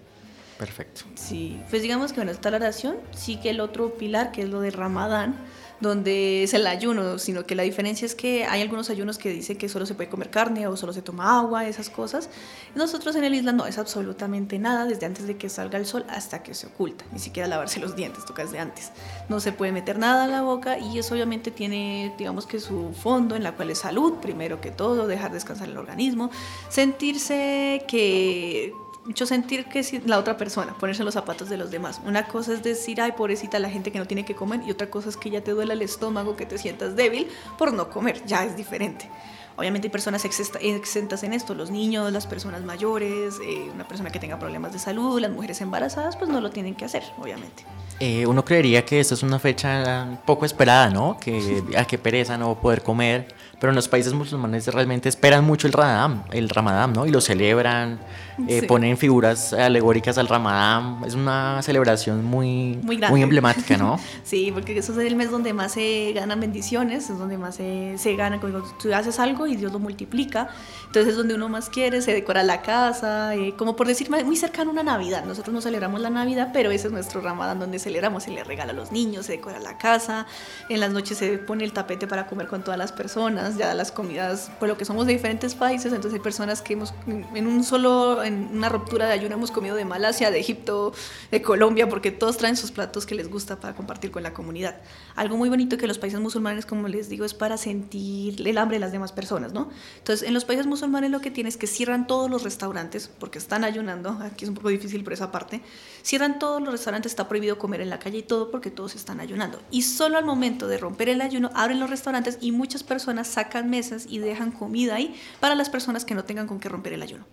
Perfecto. 0.59 1.03
Sí, 1.15 1.61
pues 1.71 1.81
digamos 1.81 2.13
que 2.13 2.17
bueno, 2.17 2.33
está 2.33 2.51
la 2.51 2.59
oración, 2.59 2.97
sí 3.17 3.37
que 3.37 3.51
el 3.51 3.61
otro 3.61 3.95
pilar, 3.95 4.33
que 4.33 4.43
es 4.43 4.49
lo 4.49 4.61
de 4.61 4.71
Ramadán, 4.71 5.37
donde 5.81 6.43
es 6.43 6.55
el 6.55 6.67
ayuno, 6.67 7.19
sino 7.19 7.47
que 7.47 7.55
la 7.55 7.63
diferencia 7.63 8.05
es 8.05 8.15
que 8.15 8.45
hay 8.45 8.61
algunos 8.61 8.91
ayunos 8.91 9.19
que 9.19 9.31
dicen 9.31 9.57
que 9.57 9.69
solo 9.69 9.87
se 9.87 9.95
puede 9.95 10.11
comer 10.11 10.31
carne 10.31 10.67
o 10.67 10.77
solo 10.77 10.93
se 10.93 11.03
toma 11.03 11.39
agua, 11.39 11.67
esas 11.67 11.89
cosas. 11.89 12.29
Nosotros 12.75 13.17
en 13.17 13.25
el 13.25 13.35
Islam 13.35 13.57
no, 13.57 13.67
es 13.67 13.79
absolutamente 13.79 14.59
nada, 14.59 14.85
desde 14.85 15.07
antes 15.07 15.27
de 15.27 15.37
que 15.37 15.49
salga 15.49 15.79
el 15.79 15.87
sol 15.87 16.05
hasta 16.09 16.43
que 16.43 16.55
se 16.55 16.67
oculta, 16.67 17.05
ni 17.13 17.19
siquiera 17.19 17.49
lavarse 17.49 17.81
los 17.81 17.97
dientes, 17.97 18.25
toca 18.27 18.45
desde 18.45 18.59
antes. 18.59 18.93
No 19.29 19.41
se 19.41 19.53
puede 19.53 19.73
meter 19.73 19.99
nada 19.99 20.25
a 20.25 20.29
la 20.29 20.43
boca 20.43 20.79
y 20.79 20.99
eso 20.99 21.15
obviamente 21.15 21.51
tiene, 21.51 22.15
digamos 22.19 22.47
que 22.47 22.61
su 22.61 22.93
fondo 22.93 23.37
en 23.37 23.43
la 23.43 23.53
cual 23.53 23.71
es 23.71 23.79
salud, 23.79 24.15
primero 24.21 24.61
que 24.61 24.71
todo, 24.71 25.07
dejar 25.07 25.33
descansar 25.33 25.69
el 25.69 25.79
organismo, 25.79 26.31
sentirse 26.69 27.85
que 27.89 28.75
mucho 29.05 29.27
sentir 29.27 29.67
que 29.67 29.83
la 30.07 30.19
otra 30.19 30.37
persona, 30.37 30.75
ponerse 30.79 31.03
en 31.03 31.07
los 31.07 31.15
zapatos 31.15 31.49
de 31.49 31.57
los 31.57 31.71
demás. 31.71 32.01
Una 32.05 32.27
cosa 32.27 32.53
es 32.53 32.63
decir, 32.63 33.01
ay, 33.01 33.13
pobrecita 33.13 33.59
la 33.59 33.71
gente 33.71 33.91
que 33.91 33.99
no 33.99 34.07
tiene 34.07 34.25
que 34.25 34.35
comer, 34.35 34.61
y 34.67 34.71
otra 34.71 34.91
cosa 34.91 35.09
es 35.09 35.17
que 35.17 35.31
ya 35.31 35.43
te 35.43 35.53
duele 35.53 35.75
el 35.75 35.83
estómago, 35.83 36.37
que 36.37 36.47
te 36.47 36.59
sientas 36.59 36.97
débil 36.97 37.29
por 37.59 37.73
no 37.73 37.91
comer, 37.91 38.25
ya 38.27 38.45
es 38.45 38.57
diferente. 38.57 39.09
Obviamente 39.57 39.89
hay 39.89 39.93
personas 39.93 40.25
exentas 40.25 41.23
en 41.23 41.35
esto, 41.35 41.55
los 41.55 41.71
niños, 41.71 42.11
las 42.13 42.27
personas 42.27 42.63
mayores, 42.63 43.35
eh, 43.45 43.69
una 43.75 43.87
persona 43.87 44.11
que 44.11 44.19
tenga 44.19 44.39
problemas 44.39 44.73
de 44.73 44.79
salud, 44.79 45.21
las 45.21 45.31
mujeres 45.31 45.61
embarazadas, 45.61 46.17
pues 46.17 46.31
no 46.31 46.41
lo 46.41 46.51
tienen 46.51 46.75
que 46.75 46.87
hacer, 46.87 47.03
obviamente. 47.19 47.65
Eh, 47.99 48.25
uno 48.27 48.43
creería 48.43 48.87
que 48.87 49.01
esta 49.01 49.13
es 49.13 49.23
una 49.23 49.39
fecha 49.39 50.19
poco 50.25 50.47
esperada, 50.47 50.89
¿no? 50.89 51.19
Que 51.21 51.63
a 51.77 51.85
qué 51.85 51.99
pereza 51.99 52.39
no 52.39 52.59
poder 52.59 52.83
comer, 52.83 53.35
pero 53.61 53.71
en 53.71 53.77
los 53.77 53.89
países 53.89 54.15
musulmanes 54.15 54.67
realmente 54.69 55.11
esperan 55.11 55.45
mucho 55.45 55.67
el 55.67 55.75
Ramadán, 55.75 56.25
el 56.33 56.49
Ramadán, 56.49 56.95
¿no? 56.95 57.05
Y 57.05 57.11
lo 57.11 57.21
celebran, 57.21 58.01
eh, 58.49 58.63
ponen 58.63 58.97
figuras 58.97 59.53
alegóricas 59.53 60.19
al 60.19 60.29
Ramadán, 60.29 60.99
es 61.07 61.15
una 61.15 61.61
celebración 61.63 62.25
muy, 62.25 62.79
muy, 62.83 62.99
muy, 62.99 63.23
emblemática, 63.23 63.77
¿no? 63.77 63.99
sí, 64.25 64.51
porque 64.53 64.79
eso 64.79 64.93
es 64.93 65.07
el 65.07 65.17
mes 65.17 65.31
donde 65.31 65.53
más 65.53 65.73
se 65.73 66.13
ganan 66.15 66.41
bendiciones, 66.41 67.11
es 67.11 67.19
donde 67.19 67.39
más 67.39 67.57
se, 67.57 67.95
se 67.99 68.15
gana, 68.17 68.41
cuando 68.41 68.63
tú 68.81 68.93
haces 68.95 69.19
algo 69.19 69.47
y 69.47 69.57
Dios 69.57 69.73
lo 69.73 69.79
multiplica, 69.79 70.49
entonces 70.87 71.13
es 71.13 71.17
donde 71.17 71.35
uno 71.35 71.49
más 71.49 71.69
quiere, 71.69 72.03
se 72.03 72.13
decora 72.13 72.43
la 72.43 72.63
casa, 72.63 73.35
eh, 73.35 73.55
como 73.57 73.77
por 73.77 73.87
decir, 73.87 74.11
muy 74.11 74.37
cercano 74.37 74.71
a 74.71 74.73
una 74.73 74.83
Navidad, 74.83 75.25
nosotros 75.25 75.55
no 75.55 75.61
celebramos 75.61 76.01
la 76.01 76.11
Navidad, 76.11 76.51
pero 76.53 76.71
ese 76.71 76.89
es 76.89 76.93
nuestro 76.93 77.21
Ramadán 77.21 77.59
donde 77.59 77.79
celebramos, 77.79 78.25
se 78.25 78.31
le 78.31 78.45
regala 78.45 78.73
a 78.73 78.75
los 78.75 78.93
niños, 78.93 79.27
se 79.27 79.33
decora 79.33 79.61
la 79.61 79.79
casa, 79.79 80.27
en 80.69 80.81
las 80.81 80.93
noches 80.93 81.19
se 81.19 81.39
pone 81.39 81.65
el 81.65 81.73
tapete 81.73 82.07
para 82.07 82.27
comer 82.27 82.47
con 82.47 82.63
todas 82.63 82.79
las 82.79 82.93
personas, 82.93 83.57
ya 83.57 83.75
las 83.75 83.93
comidas, 83.93 84.51
por 84.59 84.69
lo 84.69 84.77
que 84.77 84.85
somos 84.85 85.07
de 85.07 85.13
diferentes 85.13 85.55
países, 85.55 85.93
entonces 85.93 86.15
hay 86.15 86.23
personas 86.23 86.63
que 86.63 86.75
hemos, 86.75 86.95
en 87.07 87.47
un 87.47 87.65
solo, 87.65 88.23
en 88.31 88.57
una 88.57 88.69
ruptura 88.69 89.07
de 89.07 89.13
ayuno 89.13 89.35
hemos 89.35 89.51
comido 89.51 89.77
de 89.77 89.85
Malasia, 89.85 90.31
de 90.31 90.41
Egipto, 90.41 90.93
de 91.31 91.43
Colombia, 91.43 91.89
porque 91.89 92.11
todos 92.11 92.37
traen 92.37 92.57
sus 92.57 92.71
platos 92.71 93.07
que 93.07 93.15
les 93.15 93.29
gusta 93.29 93.61
para 93.61 93.75
compartir 93.75 94.11
con 94.11 94.23
la 94.23 94.33
comunidad. 94.33 94.81
Algo 95.17 95.37
muy 95.37 95.49
bonito 95.49 95.77
que 95.77 95.87
los 95.87 95.99
países 95.99 96.21
musulmanes, 96.21 96.67
como 96.67 96.89
les 96.89 97.09
digo, 97.09 97.25
es 97.25 97.35
para 97.35 97.57
sentir 97.57 98.47
el 98.47 98.59
hambre 98.59 98.77
de 98.77 98.81
las 98.81 98.93
demás 98.93 99.13
personas, 99.13 99.53
¿no? 99.53 99.71
Entonces, 99.99 100.27
en 100.27 100.35
los 100.35 100.45
países 100.45 100.67
musulmanes 100.67 101.11
lo 101.11 101.21
que 101.21 101.31
tienen 101.31 101.49
es 101.49 101.57
que 101.57 101.67
cierran 101.67 102.07
todos 102.07 102.31
los 102.31 102.43
restaurantes, 102.43 103.11
porque 103.19 103.39
están 103.39 103.65
ayunando, 103.65 104.19
aquí 104.23 104.45
es 104.45 104.49
un 104.49 104.55
poco 104.55 104.69
difícil 104.69 105.05
por 105.05 105.13
esa 105.13 105.31
parte, 105.31 105.61
cierran 106.03 106.39
todos 106.39 106.63
los 106.63 106.73
restaurantes, 106.73 107.13
está 107.13 107.29
prohibido 107.29 107.59
comer 107.59 107.81
en 107.81 107.91
la 107.91 107.99
calle 107.99 108.19
y 108.19 108.23
todo, 108.23 108.51
porque 108.51 108.71
todos 108.71 108.95
están 108.95 109.21
ayunando. 109.21 109.61
Y 109.71 109.83
solo 109.83 110.19
al 110.19 110.25
momento 110.25 110.69
de 110.69 110.79
romper 110.79 111.09
el 111.09 111.21
ayuno, 111.21 111.51
abren 111.55 111.81
los 111.81 111.91
restaurantes 111.91 112.39
y 112.41 112.53
muchas 112.53 112.83
personas 112.83 113.29
sacan 113.29 113.69
mesas 113.69 114.07
y 114.09 114.19
dejan 114.19 114.51
comida 114.53 114.95
ahí 114.95 115.15
para 115.41 115.55
las 115.55 115.69
personas 115.69 116.05
que 116.05 116.15
no 116.15 116.25
tengan 116.25 116.47
con 116.47 116.61
qué 116.61 116.69
romper 116.69 116.93
el 116.93 117.03
ayuno. 117.03 117.25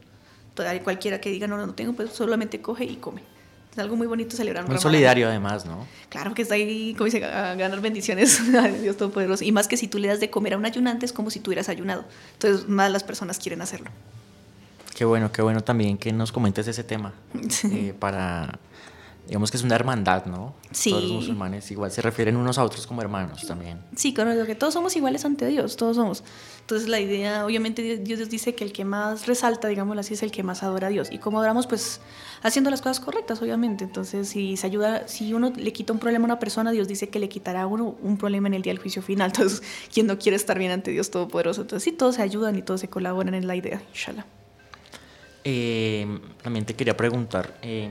Cualquiera 0.84 1.20
que 1.22 1.30
diga 1.30 1.48
no, 1.48 1.58
no 1.58 1.74
tengo, 1.74 1.94
pues 1.94 2.12
solamente 2.12 2.62
coge 2.62 2.86
y 2.86 2.96
come. 2.96 3.22
Es 3.72 3.80
algo 3.80 3.96
muy 3.96 4.08
bonito 4.08 4.36
celebrar 4.36 4.64
un 4.64 4.72
Muy 4.72 4.80
solidario 4.80 5.28
además, 5.28 5.66
¿no? 5.66 5.86
Claro 6.10 6.34
que 6.34 6.42
está 6.42 6.56
ahí, 6.56 6.94
como 6.96 7.06
dice, 7.06 7.24
a 7.24 7.54
ganar 7.56 7.80
bendiciones 7.80 8.42
a 8.56 8.68
Dios 8.68 8.98
Todopoderoso. 8.98 9.44
Y 9.44 9.52
más 9.52 9.68
que 9.68 9.78
si 9.78 9.88
tú 9.88 10.00
le 10.00 10.08
das 10.08 10.20
de 10.20 10.30
comer 10.32 10.56
a 10.56 10.58
un 10.58 10.66
ayunante 10.66 11.06
es 11.06 11.14
como 11.14 11.30
si 11.30 11.40
tú 11.40 11.52
hubieras 11.52 11.70
ayunado. 11.70 12.04
Entonces 12.34 12.68
más 12.68 12.92
las 12.92 13.04
personas 13.04 13.38
quieren 13.38 13.62
hacerlo. 13.62 13.92
Qué 14.96 15.06
bueno, 15.06 15.32
qué 15.32 15.44
bueno 15.44 15.62
también 15.62 16.00
que 16.00 16.12
nos 16.12 16.32
comentes 16.32 16.68
ese 16.68 16.84
tema. 16.84 17.14
Eh, 17.72 17.94
para 17.98 18.60
digamos 19.28 19.52
que 19.52 19.58
es 19.58 19.64
una 19.64 19.76
hermandad, 19.76 20.26
¿no? 20.26 20.56
Sí. 20.72 20.90
Todos 20.90 21.04
los 21.04 21.12
musulmanes 21.12 21.70
igual 21.70 21.92
se 21.92 22.02
refieren 22.02 22.38
unos 22.38 22.58
a 22.58 22.64
otros 22.64 22.88
como 22.88 23.02
hermanos 23.02 23.46
también. 23.46 23.80
Sí, 23.96 24.14
claro, 24.14 24.46
que 24.46 24.56
todos 24.56 24.74
somos 24.74 24.96
iguales 24.96 25.26
ante 25.26 25.46
Dios, 25.48 25.76
todos 25.76 25.98
somos. 25.98 26.24
Entonces 26.62 26.88
la 26.88 27.00
idea, 27.00 27.46
obviamente 27.46 27.98
Dios 27.98 28.30
dice 28.30 28.56
que 28.56 28.64
el 28.64 28.74
que 28.74 28.86
más 28.86 29.28
resalta, 29.28 29.68
digámoslo 29.68 30.00
así, 30.00 30.14
es 30.14 30.24
el 30.24 30.32
que 30.32 30.44
más 30.44 30.64
adora 30.64 30.88
a 30.88 30.90
Dios. 30.90 31.10
Y 31.12 31.18
como 31.18 31.40
adoramos, 31.40 31.68
pues 31.68 32.02
haciendo 32.44 32.70
las 32.70 32.82
cosas 32.82 33.00
correctas, 33.00 33.42
obviamente. 33.42 33.84
Entonces, 33.84 34.30
si 34.30 34.58
se 34.58 34.68
ayuda, 34.68 35.08
si 35.08 35.34
uno 35.34 35.52
le 35.56 35.74
quita 35.74 35.94
un 35.94 36.00
problema 36.00 36.24
a 36.24 36.28
una 36.28 36.40
persona, 36.40 36.72
Dios 36.72 36.88
dice 36.88 37.10
que 37.10 37.20
le 37.20 37.30
quitará 37.30 37.64
a 37.64 37.68
uno 37.68 37.96
un 38.02 38.18
problema 38.18 38.48
en 38.48 38.54
el 38.54 38.62
día 38.62 38.74
del 38.74 38.82
juicio 38.82 39.02
final. 39.02 39.32
Entonces, 39.36 39.62
¿quién 39.94 40.08
no 40.08 40.18
quiere 40.18 40.36
estar 40.36 40.58
bien 40.58 40.72
ante 40.72 40.92
Dios 40.92 41.12
Todopoderoso? 41.12 41.62
Entonces, 41.62 41.84
sí, 41.84 41.92
todos 41.92 42.16
se 42.16 42.22
ayudan 42.22 42.56
y 42.56 42.62
todos 42.62 42.82
se 42.82 42.90
colaboran 42.90 43.34
en 43.34 43.48
la 43.48 43.56
idea, 43.56 43.82
inshallah. 43.90 44.26
Eh, 45.44 46.20
también 46.42 46.66
te 46.66 46.74
quería 46.76 46.98
preguntar, 46.98 47.58
eh, 47.62 47.90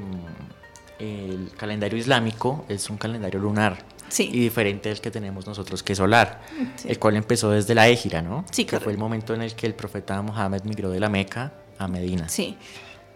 el 0.98 1.50
calendario 1.56 1.98
islámico 1.98 2.64
es 2.68 2.88
un 2.90 2.96
calendario 2.96 3.40
lunar. 3.40 3.78
Sí. 4.08 4.30
Y 4.32 4.38
diferente 4.38 4.88
del 4.88 5.00
que 5.00 5.10
tenemos 5.10 5.46
nosotros, 5.46 5.82
que 5.82 5.92
es 5.92 5.98
solar, 5.98 6.42
el 6.84 6.98
cual 6.98 7.16
empezó 7.16 7.50
desde 7.50 7.74
la 7.74 7.88
Égira, 7.88 8.22
¿no? 8.22 8.44
Sí, 8.52 8.64
Que 8.64 8.78
fue 8.78 8.92
el 8.92 8.98
momento 8.98 9.34
en 9.34 9.42
el 9.42 9.54
que 9.54 9.66
el 9.66 9.74
profeta 9.74 10.22
Mohammed 10.22 10.62
migró 10.62 10.90
de 10.90 11.00
la 11.00 11.08
Meca 11.08 11.52
a 11.78 11.88
Medina. 11.88 12.28
Sí. 12.28 12.56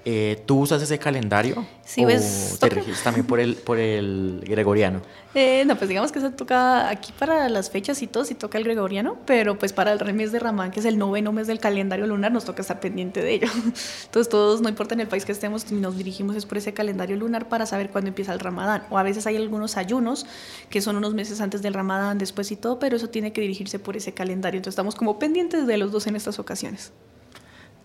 Eh, 0.05 0.43
¿Tú 0.47 0.61
usas 0.61 0.81
ese 0.81 0.99
calendario? 0.99 1.67
Sí, 1.85 2.03
¿O 2.03 2.05
pues, 2.05 2.57
te 2.59 2.69
toca. 2.69 2.75
registras 2.77 3.05
también 3.05 3.27
por 3.27 3.39
el, 3.39 3.57
por 3.57 3.79
el 3.79 4.43
gregoriano? 4.47 5.03
Eh, 5.35 5.65
no, 5.67 5.77
pues 5.77 5.89
digamos 5.89 6.11
que 6.11 6.21
se 6.21 6.31
toca 6.31 6.89
aquí 6.89 7.13
para 7.19 7.49
las 7.51 7.71
fechas 7.71 8.01
y 8.01 8.07
todo, 8.07 8.25
sí 8.25 8.35
toca 8.35 8.57
el 8.57 8.65
gregoriano, 8.65 9.19
pero 9.27 9.59
pues 9.59 9.75
para 9.75 9.93
el 9.93 10.15
mes 10.15 10.33
de 10.33 10.39
Ramán, 10.39 10.71
que 10.71 10.81
es 10.81 10.87
el 10.87 10.97
noveno 10.97 11.33
mes 11.33 11.47
del 11.47 11.61
calendario 11.61 12.07
lunar, 12.07 12.33
nos 12.33 12.47
toca 12.47 12.63
estar 12.63 12.81
pendiente 12.81 13.23
de 13.23 13.35
ello. 13.35 13.49
Entonces 14.05 14.29
todos, 14.31 14.63
no 14.63 14.71
importa 14.71 14.95
en 14.95 15.01
el 15.01 15.09
país 15.09 15.27
que 15.27 15.33
estemos, 15.33 15.71
nos 15.71 15.99
dirigimos 15.99 16.35
es 16.35 16.47
por 16.47 16.57
ese 16.57 16.73
calendario 16.73 17.17
lunar 17.17 17.49
para 17.49 17.67
saber 17.67 17.91
cuándo 17.91 18.09
empieza 18.09 18.33
el 18.33 18.41
Ramadán. 18.41 18.85
O 18.89 18.99
a 18.99 19.03
veces 19.03 19.27
hay 19.27 19.37
algunos 19.37 19.77
ayunos 19.77 20.27
que 20.71 20.81
son 20.81 20.97
unos 20.97 21.13
meses 21.13 21.43
antes 21.43 21.61
del 21.61 21.75
Ramadán, 21.75 22.17
después 22.17 22.51
y 22.51 22.57
todo, 22.57 22.79
pero 22.79 22.97
eso 22.97 23.11
tiene 23.11 23.33
que 23.33 23.43
dirigirse 23.43 23.79
por 23.79 23.97
ese 23.97 24.15
calendario. 24.15 24.59
Entonces 24.59 24.73
estamos 24.73 24.95
como 24.95 25.19
pendientes 25.19 25.67
de 25.67 25.77
los 25.77 25.93
dos 25.93 26.07
en 26.07 26.17
estas 26.17 26.39
ocasiones. 26.39 26.93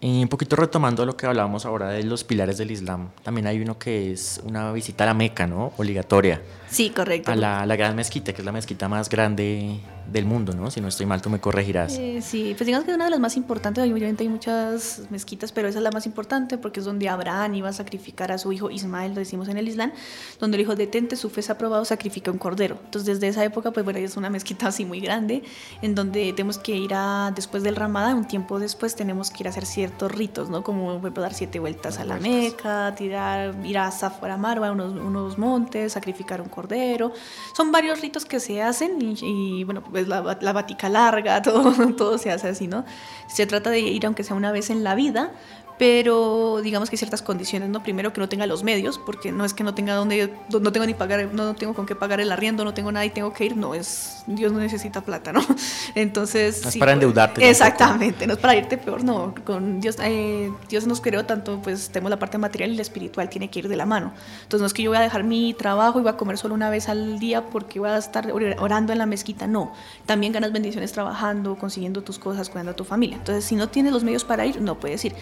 Y 0.06 0.22
un 0.22 0.28
poquito 0.28 0.56
retomando 0.56 1.04
lo 1.04 1.18
que 1.18 1.26
hablábamos 1.26 1.66
ahora 1.66 1.90
de 1.90 2.04
los 2.04 2.24
pilares 2.24 2.60
del 2.60 2.70
Islam, 2.70 3.10
también 3.24 3.48
hay 3.48 3.60
uno 3.60 3.80
que 3.80 4.12
es 4.12 4.40
una 4.44 4.72
visita 4.72 5.04
a 5.04 5.08
la 5.08 5.14
Meca, 5.16 5.48
¿no? 5.48 5.74
Obligatoria. 5.78 6.44
Sí, 6.70 6.92
correcto. 6.92 7.32
A 7.32 7.36
la, 7.36 7.66
la 7.66 7.76
gran 7.76 7.96
mezquita, 7.96 8.32
que 8.32 8.44
es 8.44 8.46
la 8.46 8.52
mezquita 8.52 8.88
más 8.88 9.10
grande 9.10 9.80
del 10.12 10.26
mundo, 10.26 10.54
¿no? 10.54 10.72
Si 10.72 10.82
no 10.82 10.88
estoy 10.88 11.06
mal, 11.06 11.22
tú 11.22 11.30
me 11.30 11.40
corregirás. 11.40 11.98
Eh, 11.98 12.22
sí, 12.22 12.54
pues 12.58 12.66
digamos 12.66 12.86
que 12.86 12.92
es 12.92 12.96
una 12.96 13.06
de 13.06 13.12
las 13.12 13.20
más 13.20 13.38
importantes, 13.38 13.84
obviamente 13.84 14.24
hay 14.24 14.30
muchas 14.30 15.02
mezquitas, 15.10 15.52
pero 15.52 15.68
esa 15.68 15.80
es 15.80 15.84
la 15.84 15.92
más 15.92 16.06
importante 16.06 16.58
porque 16.58 16.80
es 16.80 16.86
donde 16.86 17.10
Abraham 17.10 17.56
iba 17.56 17.70
a 17.70 17.74
sacrificar 17.74 18.32
a 18.32 18.38
su 18.38 18.52
hijo 18.52 18.70
Ismael, 18.70 19.14
lo 19.14 19.20
decimos 19.20 19.48
en 19.48 19.58
el 19.58 19.68
Islam, 19.68 19.92
donde 20.40 20.58
el 20.58 20.62
hijo 20.62 20.76
detente, 20.76 21.16
su 21.16 21.30
fe 21.30 21.42
es 21.42 21.50
aprobado, 21.50 21.86
sacrifica 21.86 22.32
un 22.32 22.38
cordero. 22.38 22.78
Entonces 22.86 23.16
desde 23.16 23.28
esa 23.28 23.44
época, 23.44 23.72
pues 23.72 23.84
bueno, 23.84 24.00
es 24.00 24.18
una 24.18 24.30
mezquita 24.30 24.68
así 24.68 24.86
muy 24.86 25.00
grande, 25.00 25.44
en 25.82 25.96
donde 25.96 26.32
tenemos 26.34 26.58
que 26.58 26.76
ir 26.76 26.94
a, 26.94 27.32
después 27.36 27.64
del 27.64 27.76
Ramadán, 27.76 28.18
un 28.18 28.28
tiempo 28.28 28.60
después, 28.60 28.96
tenemos 28.96 29.32
que 29.32 29.44
ir 29.44 29.48
a 29.48 29.50
hacer 29.50 29.66
ciertos 29.66 30.12
ritos, 30.12 30.50
¿no? 30.50 30.64
Como 30.64 31.00
dar 31.00 31.34
siete 31.34 31.60
vueltas 31.60 32.00
a 32.00 32.06
la 32.06 32.18
Meca, 32.18 32.94
tirar, 32.96 33.56
ir 33.64 33.78
a 33.78 33.92
Safara 33.92 34.38
Marwa, 34.38 34.72
unos, 34.72 34.94
unos 34.94 35.38
montes, 35.38 35.94
sacrificar 35.94 36.42
un 36.42 36.50
cordero. 36.50 37.12
Son 37.56 37.72
varios 37.72 38.02
ritos 38.02 38.26
que 38.26 38.40
se 38.40 38.62
hacen 38.62 39.02
y, 39.02 39.16
y 39.22 39.64
bueno, 39.64 39.84
pues 39.96 40.10
la, 40.10 40.38
la 40.42 40.52
batica 40.52 40.90
larga, 40.90 41.42
todo, 41.42 41.72
todo 41.94 42.18
se 42.18 42.30
hace 42.30 42.50
así, 42.50 42.68
¿no? 42.68 42.84
Se 43.28 43.46
trata 43.46 43.70
de 43.70 43.80
ir 43.80 44.06
aunque 44.06 44.26
sea 44.26 44.36
una 44.36 44.52
vez 44.52 44.70
en 44.70 44.84
la 44.84 44.94
vida, 44.94 45.32
pero 45.78 46.62
digamos 46.64 46.90
que 46.90 46.96
hay 46.96 46.98
ciertas 46.98 47.22
condiciones, 47.22 47.70
¿no? 47.70 47.84
Primero 47.84 48.14
que 48.14 48.22
no 48.22 48.30
tenga 48.30 48.46
los 48.48 48.64
medios, 48.64 48.98
porque 48.98 49.32
no 49.32 49.44
es 49.46 49.54
que 49.54 49.64
no 49.64 49.74
tenga 49.74 49.96
donde, 49.96 50.34
no 50.50 50.72
tengo 50.72 50.86
ni 50.86 50.94
pagar, 50.94 51.30
no 51.34 51.54
tengo 51.56 51.74
con 51.74 51.86
qué 51.86 51.96
pagar 51.96 52.22
el 52.22 52.32
arriendo, 52.32 52.64
no 52.64 52.74
tengo 52.74 52.92
nada 52.92 53.06
y 53.06 53.10
tengo 53.10 53.34
que 53.34 53.46
ir, 53.46 53.58
no 53.58 53.76
es, 53.76 54.24
Dios 54.28 54.52
no 54.52 54.60
necesita 54.60 55.02
plata, 55.02 55.34
¿no? 55.34 55.42
Entonces... 55.96 56.62
No 56.64 56.68
es 56.70 56.74
sí, 56.74 56.80
para 56.80 56.92
pues, 56.92 57.04
endeudarte 57.04 57.50
Exactamente, 57.50 58.26
no 58.28 58.34
es 58.34 58.40
para 58.40 58.56
irte 58.56 58.78
peor, 58.78 59.04
no. 59.04 59.34
Con 59.44 59.82
Dios, 59.82 59.98
eh, 60.02 60.52
Dios 60.70 60.88
nos 60.88 61.02
creó 61.02 61.26
tanto, 61.26 61.60
pues 61.62 61.90
tenemos 61.90 62.10
la 62.10 62.20
parte 62.20 62.38
material 62.38 62.72
y 62.72 62.76
la 62.76 62.82
espiritual 62.82 63.30
tiene 63.30 63.50
que 63.50 63.60
ir 63.60 63.68
de 63.68 63.76
la 63.76 63.86
mano. 63.86 64.14
Entonces 64.44 64.62
no 64.62 64.68
es 64.68 64.74
que 64.74 64.84
yo 64.84 64.92
voy 64.92 64.98
a 64.98 65.02
dejar 65.02 65.24
mi 65.24 65.54
trabajo 65.54 66.00
y 66.00 66.04
voy 66.04 66.12
a 66.12 66.18
comer 66.18 66.38
solo 66.38 66.54
una 66.54 66.70
vez 66.70 66.90
al 66.90 67.20
día 67.20 67.46
porque 67.48 67.80
voy 67.80 67.90
a 67.90 67.98
estar 67.98 68.32
or- 68.32 68.56
orando 68.60 68.94
en 68.94 69.00
la 69.00 69.06
mezquita, 69.06 69.48
no. 69.48 69.74
También 70.06 70.32
ganas 70.34 70.52
bendiciones 70.52 70.92
trabajando, 70.92 71.56
consiguiendo 71.58 72.02
tus 72.02 72.18
cosas, 72.20 72.50
cuidando 72.50 72.72
a 72.72 72.76
tu 72.76 72.86
familia. 72.86 73.18
Entonces 73.18 73.44
si 73.46 73.56
no 73.56 73.70
tienes 73.70 73.92
los 73.92 74.04
medios 74.04 74.24
para 74.24 74.46
ir, 74.46 74.62
no 74.62 74.76
puedes 74.80 75.04
ir. 75.06 75.14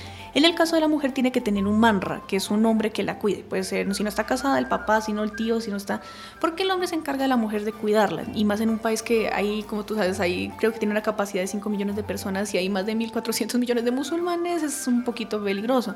En 0.44 0.50
el 0.50 0.56
caso 0.56 0.76
de 0.76 0.82
la 0.82 0.90
mujer 0.90 1.14
tiene 1.14 1.32
que 1.32 1.40
tener 1.40 1.66
un 1.66 1.80
manra, 1.80 2.22
que 2.28 2.36
es 2.36 2.52
un 2.52 2.66
hombre 2.66 2.92
que 2.92 3.02
la 3.02 3.18
cuide. 3.18 3.46
Puede 3.46 3.64
ser, 3.64 3.96
si 3.96 4.04
no 4.04 4.10
está 4.10 4.26
casada, 4.26 4.60
el 4.60 4.68
papá, 4.68 5.00
si 5.00 5.14
no 5.14 5.24
el 5.24 5.32
tío, 5.32 5.62
si 5.62 5.72
no 5.72 5.78
está... 5.78 6.02
Porque 6.42 6.64
el 6.64 6.72
hombre 6.72 6.90
se 6.90 6.96
encarga 6.96 7.22
de 7.22 7.30
la 7.30 7.38
mujer 7.38 7.64
de 7.64 7.72
cuidarla. 7.72 8.26
Y 8.36 8.44
más 8.44 8.60
en 8.60 8.70
un 8.70 8.78
país 8.78 9.02
que 9.02 9.30
hay, 9.30 9.64
como 9.64 9.86
tú 9.86 9.96
sabes, 9.96 10.20
ahí 10.20 10.52
creo 10.58 10.74
que 10.74 10.80
tiene 10.80 10.92
una 10.92 11.02
capacidad 11.02 11.42
de 11.42 11.48
5 11.48 11.70
millones 11.70 11.96
de 11.96 12.04
personas 12.04 12.54
y 12.54 12.58
hay 12.58 12.68
más 12.68 12.86
de 12.86 12.94
1.400 12.94 13.58
millones 13.58 13.86
de 13.86 13.92
musulmanes, 13.92 14.64
es 14.64 14.86
un 14.86 15.06
poquito 15.06 15.42
peligroso. 15.42 15.96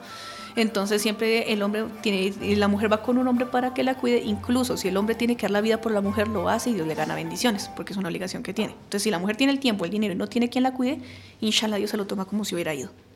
Entonces 0.55 1.01
siempre 1.01 1.51
el 1.51 1.61
hombre 1.61 1.83
tiene, 2.01 2.55
la 2.55 2.69
mujer 2.69 2.89
va 2.89 3.01
con 3.01 3.17
un 3.17 3.27
hombre 3.27 3.47
para 3.47 3.73
que 3.73 3.83
la 3.83 3.95
cuide. 3.95 4.23
Incluso 4.23 4.77
si 4.77 4.87
el 4.87 4.95
hombre 4.95 5.15
tiene 5.15 5.35
que 5.35 5.41
dar 5.41 5.51
la 5.51 5.59
vida 5.59 5.81
por 5.81 5.91
la 5.91 5.99
mujer, 5.99 6.29
lo 6.29 6.47
hace 6.47 6.69
y 6.69 6.73
Dios 6.73 6.87
le 6.87 6.95
gana 6.95 7.15
bendiciones, 7.15 7.69
porque 7.75 7.91
es 7.91 7.97
una 7.97 8.07
obligación 8.07 8.43
que 8.43 8.53
tiene. 8.53 8.71
Entonces 8.71 9.03
si 9.03 9.11
la 9.11 9.19
mujer 9.19 9.35
tiene 9.35 9.51
el 9.51 9.59
tiempo, 9.59 9.83
el 9.83 9.91
dinero 9.91 10.13
y 10.13 10.15
no 10.15 10.27
tiene 10.27 10.47
quien 10.47 10.63
la 10.63 10.71
cuide, 10.71 11.01
inshallah 11.41 11.75
Dios 11.75 11.91
se 11.91 11.97
lo 11.97 12.07
toma 12.07 12.23
como 12.23 12.45
si 12.45 12.55
hubiera 12.55 12.73
ido. 12.73 13.06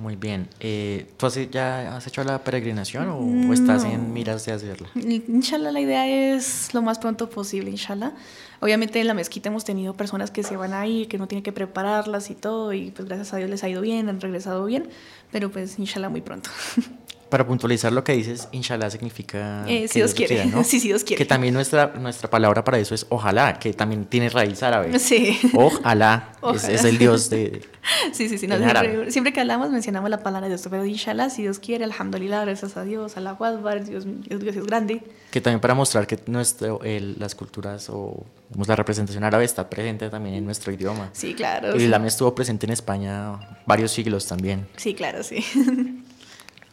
Muy 0.00 0.16
bien. 0.16 0.48
Eh, 0.60 1.12
¿Tú 1.18 1.26
has, 1.26 1.38
ya 1.50 1.94
has 1.94 2.06
hecho 2.06 2.24
la 2.24 2.42
peregrinación 2.42 3.10
o, 3.10 3.18
o 3.18 3.52
estás 3.52 3.84
en 3.84 4.14
miras 4.14 4.46
de 4.46 4.52
hacerla? 4.52 4.88
Inshallah, 4.94 5.70
la 5.70 5.80
idea 5.80 6.08
es 6.08 6.72
lo 6.72 6.80
más 6.80 6.98
pronto 6.98 7.28
posible, 7.28 7.70
inshallah. 7.70 8.14
Obviamente 8.60 8.98
en 8.98 9.06
la 9.06 9.12
mezquita 9.12 9.50
hemos 9.50 9.66
tenido 9.66 9.94
personas 9.94 10.30
que 10.30 10.42
se 10.42 10.56
van 10.56 10.72
a 10.72 10.86
ir, 10.86 11.06
que 11.06 11.18
no 11.18 11.28
tienen 11.28 11.42
que 11.42 11.52
prepararlas 11.52 12.30
y 12.30 12.34
todo, 12.34 12.72
y 12.72 12.92
pues 12.92 13.08
gracias 13.08 13.34
a 13.34 13.36
Dios 13.36 13.50
les 13.50 13.62
ha 13.62 13.68
ido 13.68 13.82
bien, 13.82 14.08
han 14.08 14.22
regresado 14.22 14.64
bien, 14.64 14.88
pero 15.30 15.50
pues 15.50 15.78
inshallah 15.78 16.08
muy 16.08 16.22
pronto. 16.22 16.48
para 17.30 17.46
puntualizar 17.46 17.92
lo 17.92 18.04
que 18.04 18.12
dices, 18.12 18.48
inshallah 18.52 18.90
significa... 18.90 19.64
Eh, 19.68 19.88
si 19.88 20.00
Dios 20.00 20.12
quiere, 20.12 20.44
¿no? 20.46 20.64
sí, 20.64 20.80
si 20.80 20.88
Dios 20.88 21.04
quiere. 21.04 21.16
Que 21.16 21.24
también 21.24 21.54
nuestra, 21.54 21.94
nuestra 21.98 22.28
palabra 22.28 22.64
para 22.64 22.78
eso 22.78 22.94
es 22.94 23.06
ojalá, 23.08 23.58
que 23.58 23.72
también 23.72 24.04
tiene 24.04 24.28
raíz 24.28 24.62
árabe. 24.62 24.98
Sí. 25.00 25.40
Ojalá, 25.54 26.32
Es, 26.54 26.68
es, 26.68 26.84
el 26.84 26.98
Dios 26.98 27.30
de... 27.30 27.62
Sí, 28.12 28.28
sí, 28.28 28.36
sí. 28.36 28.46
No, 28.46 28.58
siempre, 28.58 29.10
siempre, 29.10 29.32
que 29.32 29.40
hablamos 29.40 29.70
mencionamos 29.70 30.10
la 30.10 30.22
palabra 30.22 30.48
de 30.48 30.54
Dios, 30.54 30.66
pero 30.68 30.84
inshallah, 30.84 31.30
si 31.30 31.42
Dios 31.42 31.58
quiere, 31.58 31.84
alhamdulillah, 31.84 32.44
gracias 32.44 32.76
a 32.76 32.84
Dios, 32.84 33.16
Allah 33.16 33.30
Akbar, 33.30 33.84
Dios, 33.84 34.04
Dios 34.06 34.56
es 34.56 34.66
grande. 34.66 35.02
Que 35.30 35.40
también 35.40 35.60
para 35.60 35.74
mostrar 35.74 36.06
que 36.06 36.18
nuestro, 36.26 36.82
el, 36.82 37.16
las 37.18 37.34
culturas 37.34 37.88
o 37.88 38.24
la 38.66 38.76
representación 38.76 39.24
árabe 39.24 39.44
está 39.44 39.70
presente 39.70 40.10
también 40.10 40.34
en 40.36 40.44
nuestro 40.44 40.72
idioma. 40.72 41.10
Sí, 41.12 41.34
claro. 41.34 41.72
El 41.72 41.80
Islam 41.80 42.04
estuvo 42.06 42.34
presente 42.34 42.66
en 42.66 42.72
España 42.72 43.58
varios 43.66 43.92
siglos 43.92 44.26
también. 44.26 44.66
Sí, 44.76 44.94
claro, 44.94 45.22
sí. 45.22 45.44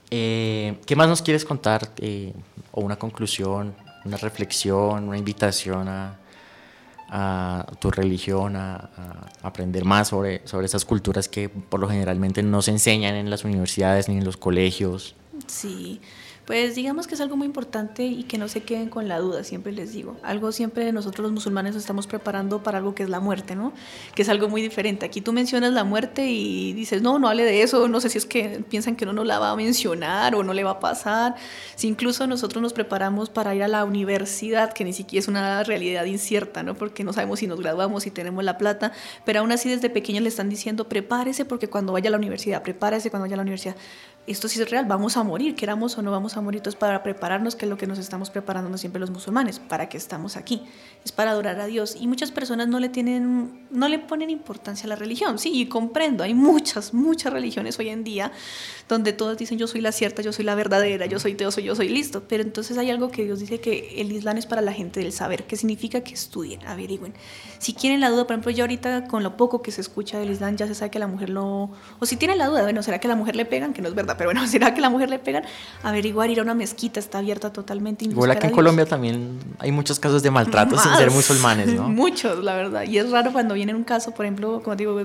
Eh, 0.09 0.77
¿Qué 0.85 0.95
más 0.95 1.07
nos 1.07 1.21
quieres 1.21 1.45
contar? 1.45 1.91
Eh, 1.97 2.33
o 2.71 2.81
una 2.81 2.97
conclusión, 2.97 3.75
una 4.05 4.17
reflexión, 4.17 5.07
una 5.07 5.17
invitación 5.17 5.87
a, 5.89 6.17
tu 7.79 7.89
religión, 7.89 8.55
a, 8.55 8.89
aprender 9.41 9.85
más 9.85 10.09
sobre, 10.09 10.45
sobre 10.45 10.65
esas 10.65 10.83
culturas 10.85 11.29
que 11.29 11.49
por 11.49 11.79
lo 11.79 11.89
generalmente 11.89 12.43
no 12.43 12.61
se 12.61 12.71
enseñan 12.71 13.15
en 13.15 13.29
las 13.29 13.45
universidades 13.45 14.09
ni 14.09 14.17
en 14.17 14.25
los 14.25 14.37
colegios. 14.37 15.15
Sí, 15.47 16.01
pues 16.47 16.75
digamos 16.75 17.07
que 17.07 17.15
es 17.15 17.19
algo 17.19 17.35
muy 17.35 17.45
importante 17.45 18.05
y 18.05 18.23
que 18.23 18.37
no 18.37 18.47
se 18.47 18.63
queden 18.63 18.87
con 18.87 19.09
la 19.09 19.19
duda, 19.19 19.43
siempre 19.43 19.73
les 19.73 19.91
digo. 19.91 20.15
Algo 20.23 20.53
siempre 20.53 20.93
nosotros 20.93 21.23
los 21.23 21.33
musulmanes 21.33 21.75
estamos 21.75 22.07
preparando 22.07 22.63
para 22.63 22.77
algo 22.77 22.95
que 22.95 23.03
es 23.03 23.09
la 23.09 23.19
muerte, 23.19 23.53
¿no? 23.53 23.73
Que 24.15 24.21
es 24.21 24.29
algo 24.29 24.47
muy 24.47 24.61
diferente. 24.61 25.05
Aquí 25.05 25.19
tú 25.19 25.33
mencionas 25.33 25.73
la 25.73 25.83
muerte 25.83 26.25
y 26.29 26.71
dices, 26.71 27.01
no, 27.01 27.19
no 27.19 27.27
hable 27.27 27.43
de 27.43 27.63
eso, 27.63 27.89
no 27.89 27.99
sé 27.99 28.07
si 28.07 28.17
es 28.17 28.25
que 28.25 28.63
piensan 28.69 28.95
que 28.95 29.03
uno 29.03 29.11
no 29.11 29.25
la 29.25 29.39
va 29.39 29.51
a 29.51 29.55
mencionar 29.57 30.35
o 30.35 30.43
no 30.45 30.53
le 30.53 30.63
va 30.63 30.71
a 30.71 30.79
pasar. 30.79 31.35
Si 31.75 31.89
incluso 31.89 32.27
nosotros 32.27 32.61
nos 32.61 32.71
preparamos 32.71 33.29
para 33.29 33.53
ir 33.53 33.61
a 33.61 33.67
la 33.67 33.83
universidad, 33.83 34.71
que 34.71 34.85
ni 34.85 34.93
siquiera 34.93 35.19
es 35.19 35.27
una 35.27 35.65
realidad 35.65 36.05
incierta, 36.05 36.63
¿no? 36.63 36.75
Porque 36.75 37.03
no 37.03 37.11
sabemos 37.11 37.39
si 37.39 37.47
nos 37.47 37.59
graduamos, 37.59 38.03
si 38.03 38.11
tenemos 38.11 38.41
la 38.45 38.57
plata, 38.57 38.93
pero 39.25 39.41
aún 39.41 39.51
así 39.51 39.67
desde 39.67 39.89
pequeños 39.89 40.23
le 40.23 40.29
están 40.29 40.47
diciendo, 40.47 40.87
prepárese 40.87 41.43
porque 41.43 41.67
cuando 41.67 41.91
vaya 41.91 42.07
a 42.07 42.11
la 42.11 42.17
universidad, 42.17 42.63
prepárese 42.63 43.09
cuando 43.09 43.25
vaya 43.25 43.35
a 43.35 43.37
la 43.37 43.43
universidad 43.43 43.75
esto 44.27 44.47
sí 44.49 44.61
es 44.61 44.69
real, 44.69 44.85
vamos 44.85 45.15
a 45.15 45.23
morir, 45.23 45.55
queramos 45.55 45.97
o 45.97 46.01
no 46.01 46.11
vamos 46.11 46.35
a 46.35 46.41
morir, 46.41 46.59
entonces 46.59 46.77
para 46.77 47.01
prepararnos, 47.01 47.55
que 47.55 47.65
es 47.65 47.69
lo 47.69 47.77
que 47.77 47.87
nos 47.87 47.97
estamos 47.97 48.29
preparando 48.29 48.77
siempre 48.77 48.99
los 48.99 49.09
musulmanes, 49.09 49.59
para 49.59 49.87
que 49.87 49.97
estamos 49.97 50.35
aquí, 50.35 50.63
es 51.03 51.11
para 51.11 51.31
adorar 51.31 51.59
a 51.59 51.65
Dios. 51.65 51.95
Y 51.99 52.07
muchas 52.07 52.31
personas 52.31 52.67
no 52.67 52.79
le 52.79 52.89
tienen, 52.89 53.67
no 53.71 53.87
le 53.87 53.99
ponen 53.99 54.29
importancia 54.29 54.85
a 54.85 54.89
la 54.89 54.95
religión, 54.95 55.39
sí, 55.39 55.51
y 55.53 55.67
comprendo, 55.67 56.23
hay 56.23 56.33
muchas, 56.33 56.93
muchas 56.93 57.31
religiones 57.31 57.79
hoy 57.79 57.89
en 57.89 58.03
día 58.03 58.31
donde 58.89 59.13
todas 59.13 59.37
dicen 59.37 59.57
yo 59.57 59.67
soy 59.67 59.81
la 59.81 59.91
cierta, 59.91 60.21
yo 60.21 60.31
soy 60.31 60.45
la 60.45 60.55
verdadera, 60.55 61.05
yo 61.05 61.19
soy 61.19 61.33
Dios, 61.33 61.55
yo 61.57 61.75
soy 61.75 61.89
listo, 61.89 62.23
pero 62.27 62.43
entonces 62.43 62.77
hay 62.77 62.89
algo 62.89 63.09
que 63.09 63.23
Dios 63.23 63.39
dice 63.39 63.59
que 63.59 64.01
el 64.01 64.11
Islam 64.11 64.37
es 64.37 64.45
para 64.45 64.61
la 64.61 64.73
gente 64.73 64.99
del 64.99 65.11
saber, 65.11 65.45
que 65.45 65.55
significa 65.55 66.01
que 66.01 66.13
estudien, 66.13 66.65
averigüen. 66.65 67.13
Si 67.59 67.73
quieren 67.73 67.99
la 67.99 68.09
duda, 68.09 68.25
por 68.25 68.33
ejemplo, 68.33 68.51
yo 68.51 68.63
ahorita 68.63 69.07
con 69.07 69.23
lo 69.23 69.37
poco 69.37 69.61
que 69.61 69.71
se 69.71 69.81
escucha 69.81 70.19
del 70.19 70.31
Islam 70.31 70.55
ya 70.55 70.67
se 70.67 70.75
sabe 70.75 70.91
que 70.91 70.99
la 70.99 71.07
mujer 71.07 71.29
lo, 71.29 71.71
o 71.99 72.05
si 72.05 72.15
tienen 72.15 72.37
la 72.37 72.47
duda, 72.47 72.63
bueno, 72.63 72.83
¿será 72.83 72.99
que 72.99 73.07
la 73.07 73.15
mujer 73.15 73.35
le 73.35 73.45
pegan? 73.45 73.73
Que 73.73 73.81
no 73.81 73.87
es 73.87 73.95
verdad, 73.95 74.16
pero 74.17 74.29
bueno, 74.29 74.45
¿será 74.47 74.73
que 74.73 74.81
la 74.81 74.89
mujer 74.89 75.09
le 75.09 75.19
pegan? 75.19 75.43
Averiguar, 75.83 76.29
ir 76.29 76.39
a 76.39 76.43
una 76.43 76.53
mezquita, 76.53 76.99
está 76.99 77.19
abierta 77.19 77.51
totalmente. 77.51 78.05
Igual 78.05 78.31
aquí 78.31 78.47
en 78.47 78.53
Colombia 78.53 78.85
también 78.85 79.39
hay 79.59 79.71
muchos 79.71 79.99
casos 79.99 80.23
de 80.23 80.31
maltrato 80.31 80.77
sin 80.77 80.95
ser 80.95 81.11
musulmanes, 81.11 81.73
¿no? 81.73 81.89
Muchos, 81.97 82.43
la 82.43 82.55
verdad. 82.55 82.83
Y 82.83 82.97
es 82.97 83.09
raro 83.11 83.31
cuando 83.31 83.53
viene 83.53 83.73
un 83.73 83.83
caso, 83.83 84.11
por 84.11 84.25
ejemplo, 84.25 84.61
como 84.63 84.75
digo, 84.75 85.01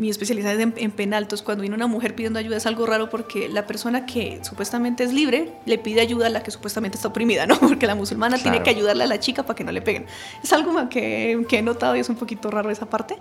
mi 0.00 0.08
especialidad 0.08 0.54
es 0.54 0.60
en, 0.60 0.72
en, 0.78 0.90
penal, 0.92 1.24
entonces 1.24 1.44
cuando 1.44 1.60
viene 1.60 1.76
una 1.76 1.86
mujer 1.86 2.14
pidiendo 2.14 2.38
ayuda 2.38 2.56
es 2.56 2.64
algo 2.64 2.86
raro 2.86 3.10
porque 3.10 3.50
la 3.50 3.66
persona 3.66 4.06
que 4.06 4.40
supuestamente 4.42 5.04
es 5.04 5.12
libre 5.12 5.52
le 5.66 5.76
pide 5.76 6.00
ayuda 6.00 6.28
a 6.28 6.30
la 6.30 6.42
que 6.42 6.50
supuestamente 6.50 6.96
está 6.96 7.08
oprimida, 7.08 7.46
¿no? 7.46 7.60
Porque 7.60 7.86
la 7.86 7.94
musulmana 7.94 8.38
tiene 8.38 8.62
que 8.62 8.70
ayudarle 8.70 9.04
a 9.04 9.06
la 9.06 9.20
chica 9.20 9.42
para 9.42 9.54
que 9.56 9.62
no 9.62 9.72
le 9.72 9.82
peguen. 9.82 10.06
Es 10.42 10.54
algo 10.54 10.88
que, 10.88 11.44
que 11.46 11.58
he 11.58 11.62
notado 11.62 11.96
y 11.96 12.00
es 12.00 12.08
un 12.08 12.16
poquito 12.16 12.50
raro 12.50 12.70
esa 12.70 12.86
parte, 12.86 13.18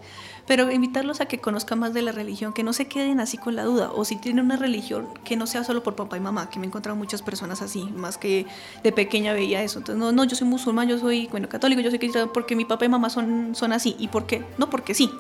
pero 0.48 0.72
invitarlos 0.72 1.20
a 1.20 1.26
que 1.26 1.40
conozcan 1.40 1.80
más 1.80 1.94
de 1.94 2.02
la 2.02 2.14
religión, 2.14 2.54
que 2.54 2.64
no 2.64 2.72
se 2.72 2.88
queden 2.88 3.20
así 3.20 3.38
con 3.38 3.58
la 3.58 3.66
duda, 3.66 3.92
o 3.92 4.06
si 4.06 4.16
tienen 4.16 4.46
una 4.46 4.56
religión 4.56 5.10
que 5.26 5.36
no 5.36 5.48
sea 5.48 5.66
solo 5.66 5.84
por 5.84 5.98
papá 5.98 6.16
y 6.16 6.22
mamá, 6.22 6.50
que 6.50 6.60
me 6.60 6.66
he 6.66 6.70
encontrado 6.70 6.96
muchas 6.96 7.22
personas 7.22 7.62
así, 7.62 7.84
más 7.94 8.18
que 8.18 8.46
de 8.84 8.92
pequeña 8.94 9.34
veía 9.34 9.62
eso. 9.64 9.80
Entonces, 9.80 10.00
no, 10.00 10.14
no, 10.14 10.24
yo 10.24 10.38
soy 10.38 10.48
musulmán, 10.48 10.88
yo 10.88 10.98
soy, 10.98 11.28
bueno, 11.28 11.50
católico, 11.50 11.82
yo 11.82 11.90
soy 11.90 12.00
cristiano 12.00 12.32
porque 12.32 12.56
mi 12.56 12.64
papá 12.64 12.86
y 12.86 12.90
mamá 12.90 13.10
son, 13.10 13.54
son 13.54 13.74
así. 13.74 13.98
¿Y 14.00 14.08
por 14.08 14.26
qué? 14.26 14.46
No, 14.58 14.70
porque 14.70 14.94
sí. 14.94 15.12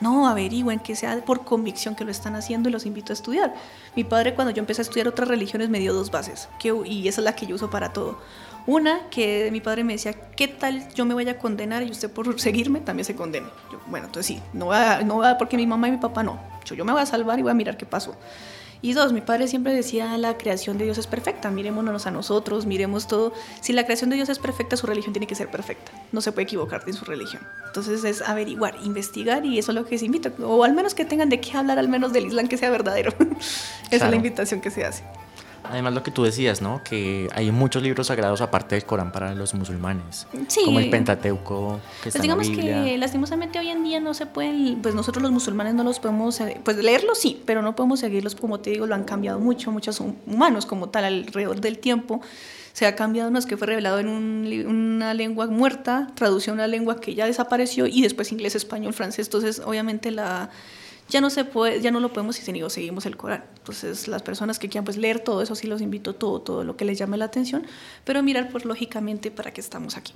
No, 0.00 0.28
averigüen 0.28 0.78
que 0.78 0.94
sea 0.94 1.24
por 1.24 1.44
convicción 1.44 1.94
que 1.94 2.04
lo 2.04 2.10
están 2.10 2.36
haciendo 2.36 2.68
y 2.68 2.72
los 2.72 2.86
invito 2.86 3.12
a 3.12 3.14
estudiar. 3.14 3.54
Mi 3.94 4.04
padre 4.04 4.34
cuando 4.34 4.52
yo 4.52 4.60
empecé 4.60 4.82
a 4.82 4.84
estudiar 4.84 5.08
otras 5.08 5.28
religiones 5.28 5.68
me 5.68 5.78
dio 5.78 5.94
dos 5.94 6.10
bases, 6.10 6.48
que, 6.58 6.74
y 6.84 7.08
esa 7.08 7.20
es 7.20 7.24
la 7.24 7.34
que 7.34 7.46
yo 7.46 7.54
uso 7.54 7.70
para 7.70 7.92
todo. 7.92 8.18
Una, 8.66 9.08
que 9.10 9.48
mi 9.52 9.60
padre 9.60 9.84
me 9.84 9.92
decía, 9.92 10.12
¿qué 10.12 10.48
tal 10.48 10.92
yo 10.92 11.04
me 11.04 11.14
vaya 11.14 11.32
a 11.32 11.38
condenar 11.38 11.84
y 11.84 11.90
usted 11.90 12.10
por 12.10 12.38
seguirme 12.40 12.80
también 12.80 13.04
se 13.04 13.14
condene? 13.14 13.46
bueno, 13.86 14.06
entonces 14.06 14.26
sí, 14.26 14.42
no 14.52 14.66
va, 14.66 15.02
no 15.02 15.18
va 15.18 15.38
porque 15.38 15.56
mi 15.56 15.66
mamá 15.66 15.88
y 15.88 15.92
mi 15.92 15.98
papá 15.98 16.24
no. 16.24 16.38
Yo, 16.64 16.74
yo 16.74 16.84
me 16.84 16.92
voy 16.92 17.00
a 17.00 17.06
salvar 17.06 17.38
y 17.38 17.42
voy 17.42 17.52
a 17.52 17.54
mirar 17.54 17.76
qué 17.76 17.86
pasó. 17.86 18.16
Y 18.82 18.92
dos, 18.92 19.12
mi 19.12 19.20
padre 19.20 19.48
siempre 19.48 19.72
decía, 19.72 20.16
la 20.18 20.36
creación 20.36 20.78
de 20.78 20.84
Dios 20.84 20.98
es 20.98 21.06
perfecta, 21.06 21.50
mirémonos 21.50 22.06
a 22.06 22.10
nosotros, 22.10 22.66
miremos 22.66 23.06
todo. 23.06 23.32
Si 23.60 23.72
la 23.72 23.84
creación 23.84 24.10
de 24.10 24.16
Dios 24.16 24.28
es 24.28 24.38
perfecta, 24.38 24.76
su 24.76 24.86
religión 24.86 25.12
tiene 25.12 25.26
que 25.26 25.34
ser 25.34 25.50
perfecta. 25.50 25.92
No 26.12 26.20
se 26.20 26.32
puede 26.32 26.44
equivocar 26.44 26.82
en 26.86 26.92
su 26.92 27.04
religión. 27.04 27.42
Entonces 27.66 28.04
es 28.04 28.22
averiguar, 28.22 28.76
investigar 28.84 29.44
y 29.44 29.58
eso 29.58 29.72
es 29.72 29.76
lo 29.76 29.86
que 29.86 29.98
se 29.98 30.06
invita. 30.06 30.32
O 30.42 30.64
al 30.64 30.74
menos 30.74 30.94
que 30.94 31.04
tengan 31.04 31.28
de 31.28 31.40
qué 31.40 31.56
hablar, 31.56 31.78
al 31.78 31.88
menos 31.88 32.12
del 32.12 32.26
Islam 32.26 32.48
que 32.48 32.58
sea 32.58 32.70
verdadero. 32.70 33.12
Esa 33.90 34.04
es 34.04 34.10
la 34.10 34.16
invitación 34.16 34.60
que 34.60 34.70
se 34.70 34.84
hace. 34.84 35.04
Además 35.70 35.94
lo 35.94 36.02
que 36.02 36.10
tú 36.10 36.24
decías, 36.24 36.62
¿no? 36.62 36.82
Que 36.82 37.28
hay 37.34 37.50
muchos 37.50 37.82
libros 37.82 38.08
sagrados 38.08 38.40
aparte 38.40 38.74
del 38.74 38.84
Corán 38.84 39.12
para 39.12 39.34
los 39.34 39.54
musulmanes. 39.54 40.26
Sí. 40.48 40.62
Como 40.64 40.78
el 40.78 40.90
Pentateuco, 40.90 41.80
que 42.02 42.10
pues 42.10 42.22
digamos 42.22 42.48
que 42.48 42.96
lastimosamente 42.98 43.58
hoy 43.58 43.68
en 43.68 43.84
día 43.84 44.00
no 44.00 44.14
se 44.14 44.26
pueden, 44.26 44.80
pues 44.82 44.94
nosotros 44.94 45.22
los 45.22 45.32
musulmanes 45.32 45.74
no 45.74 45.84
los 45.84 46.00
podemos, 46.00 46.40
pues 46.64 46.76
leerlos 46.76 47.18
sí, 47.18 47.42
pero 47.46 47.62
no 47.62 47.76
podemos 47.76 48.00
seguirlos, 48.00 48.34
como 48.34 48.60
te 48.60 48.70
digo, 48.70 48.86
lo 48.86 48.94
han 48.94 49.04
cambiado 49.04 49.38
mucho, 49.38 49.70
muchos 49.70 50.00
humanos 50.00 50.66
como 50.66 50.88
tal 50.88 51.04
alrededor 51.04 51.60
del 51.60 51.78
tiempo. 51.78 52.20
Se 52.72 52.84
ha 52.84 52.94
cambiado, 52.94 53.30
no 53.30 53.38
es 53.38 53.46
que 53.46 53.56
fue 53.56 53.68
revelado 53.68 53.98
en 54.00 54.08
una 54.08 55.14
lengua 55.14 55.46
muerta, 55.46 56.10
tradució 56.14 56.52
a 56.52 56.54
una 56.54 56.66
lengua 56.66 57.00
que 57.00 57.14
ya 57.14 57.24
desapareció 57.24 57.86
y 57.86 58.02
después 58.02 58.32
inglés, 58.32 58.54
español, 58.54 58.92
francés. 58.92 59.28
Entonces, 59.28 59.62
obviamente 59.64 60.10
la 60.10 60.50
ya 61.08 61.20
no 61.20 61.30
se 61.30 61.44
puede, 61.44 61.80
ya 61.80 61.90
no 61.90 62.00
lo 62.00 62.12
podemos 62.12 62.36
si 62.36 62.42
seguimos 62.42 63.06
el 63.06 63.16
Corán. 63.16 63.44
Entonces, 63.58 64.08
las 64.08 64.22
personas 64.22 64.58
que 64.58 64.68
quieran 64.68 64.84
pues 64.84 64.96
leer 64.96 65.20
todo 65.20 65.42
eso, 65.42 65.54
sí 65.54 65.66
los 65.66 65.80
invito 65.80 66.14
todo, 66.14 66.40
todo 66.40 66.64
lo 66.64 66.76
que 66.76 66.84
les 66.84 66.98
llame 66.98 67.16
la 67.16 67.26
atención, 67.26 67.66
pero 68.04 68.22
mirar 68.22 68.48
pues 68.50 68.64
lógicamente 68.64 69.30
para 69.30 69.52
qué 69.52 69.60
estamos 69.60 69.96
aquí. 69.96 70.14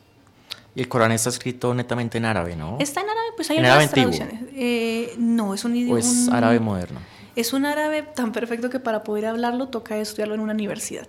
Y 0.74 0.80
el 0.80 0.88
Corán 0.88 1.12
está 1.12 1.30
escrito 1.30 1.74
netamente 1.74 2.18
en 2.18 2.24
árabe, 2.24 2.54
¿no? 2.54 2.76
Está 2.80 3.00
en 3.00 3.10
árabe, 3.10 3.28
pues 3.36 3.50
hay 3.50 3.58
algunas 3.58 3.90
traducciones. 3.90 4.40
Eh, 4.54 5.14
no, 5.18 5.54
es 5.54 5.64
un 5.64 5.74
idioma. 5.74 5.94
¿O 5.94 5.98
es 5.98 6.28
árabe 6.28 6.60
moderno? 6.60 7.00
Es 7.34 7.52
un 7.52 7.64
árabe 7.64 8.02
tan 8.02 8.32
perfecto 8.32 8.70
que 8.70 8.78
para 8.78 9.02
poder 9.02 9.26
hablarlo 9.26 9.68
toca 9.68 9.96
estudiarlo 9.96 10.34
en 10.34 10.40
una 10.40 10.52
universidad. 10.52 11.06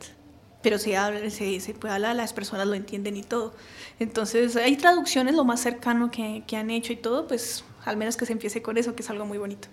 Pero 0.62 0.78
se 0.78 0.95
habla, 0.95 1.30
se, 1.30 1.76
puede 1.80 1.93
hablar, 1.93 2.15
las 2.15 2.34
personas 2.34 2.67
lo 2.67 2.76
entienden 2.76 3.17
y 3.17 3.24
todo. 3.24 3.54
Entonces, 4.00 4.56
hay 4.56 4.76
traducciones, 4.78 5.36
lo 5.36 5.43
más 5.43 5.60
cercano 5.60 6.12
que, 6.12 6.43
que 6.45 6.58
han 6.58 6.69
hecho 6.69 6.93
y 6.93 6.97
todo, 6.97 7.28
pues 7.28 7.63
al 7.86 7.97
menos 7.97 8.17
que 8.17 8.26
se 8.26 8.34
empiece 8.34 8.62
con 8.62 8.78
eso, 8.78 8.95
que 8.95 9.02
es 9.02 9.10
algo 9.10 9.26
muy 9.26 9.38
bonito. 9.38 9.67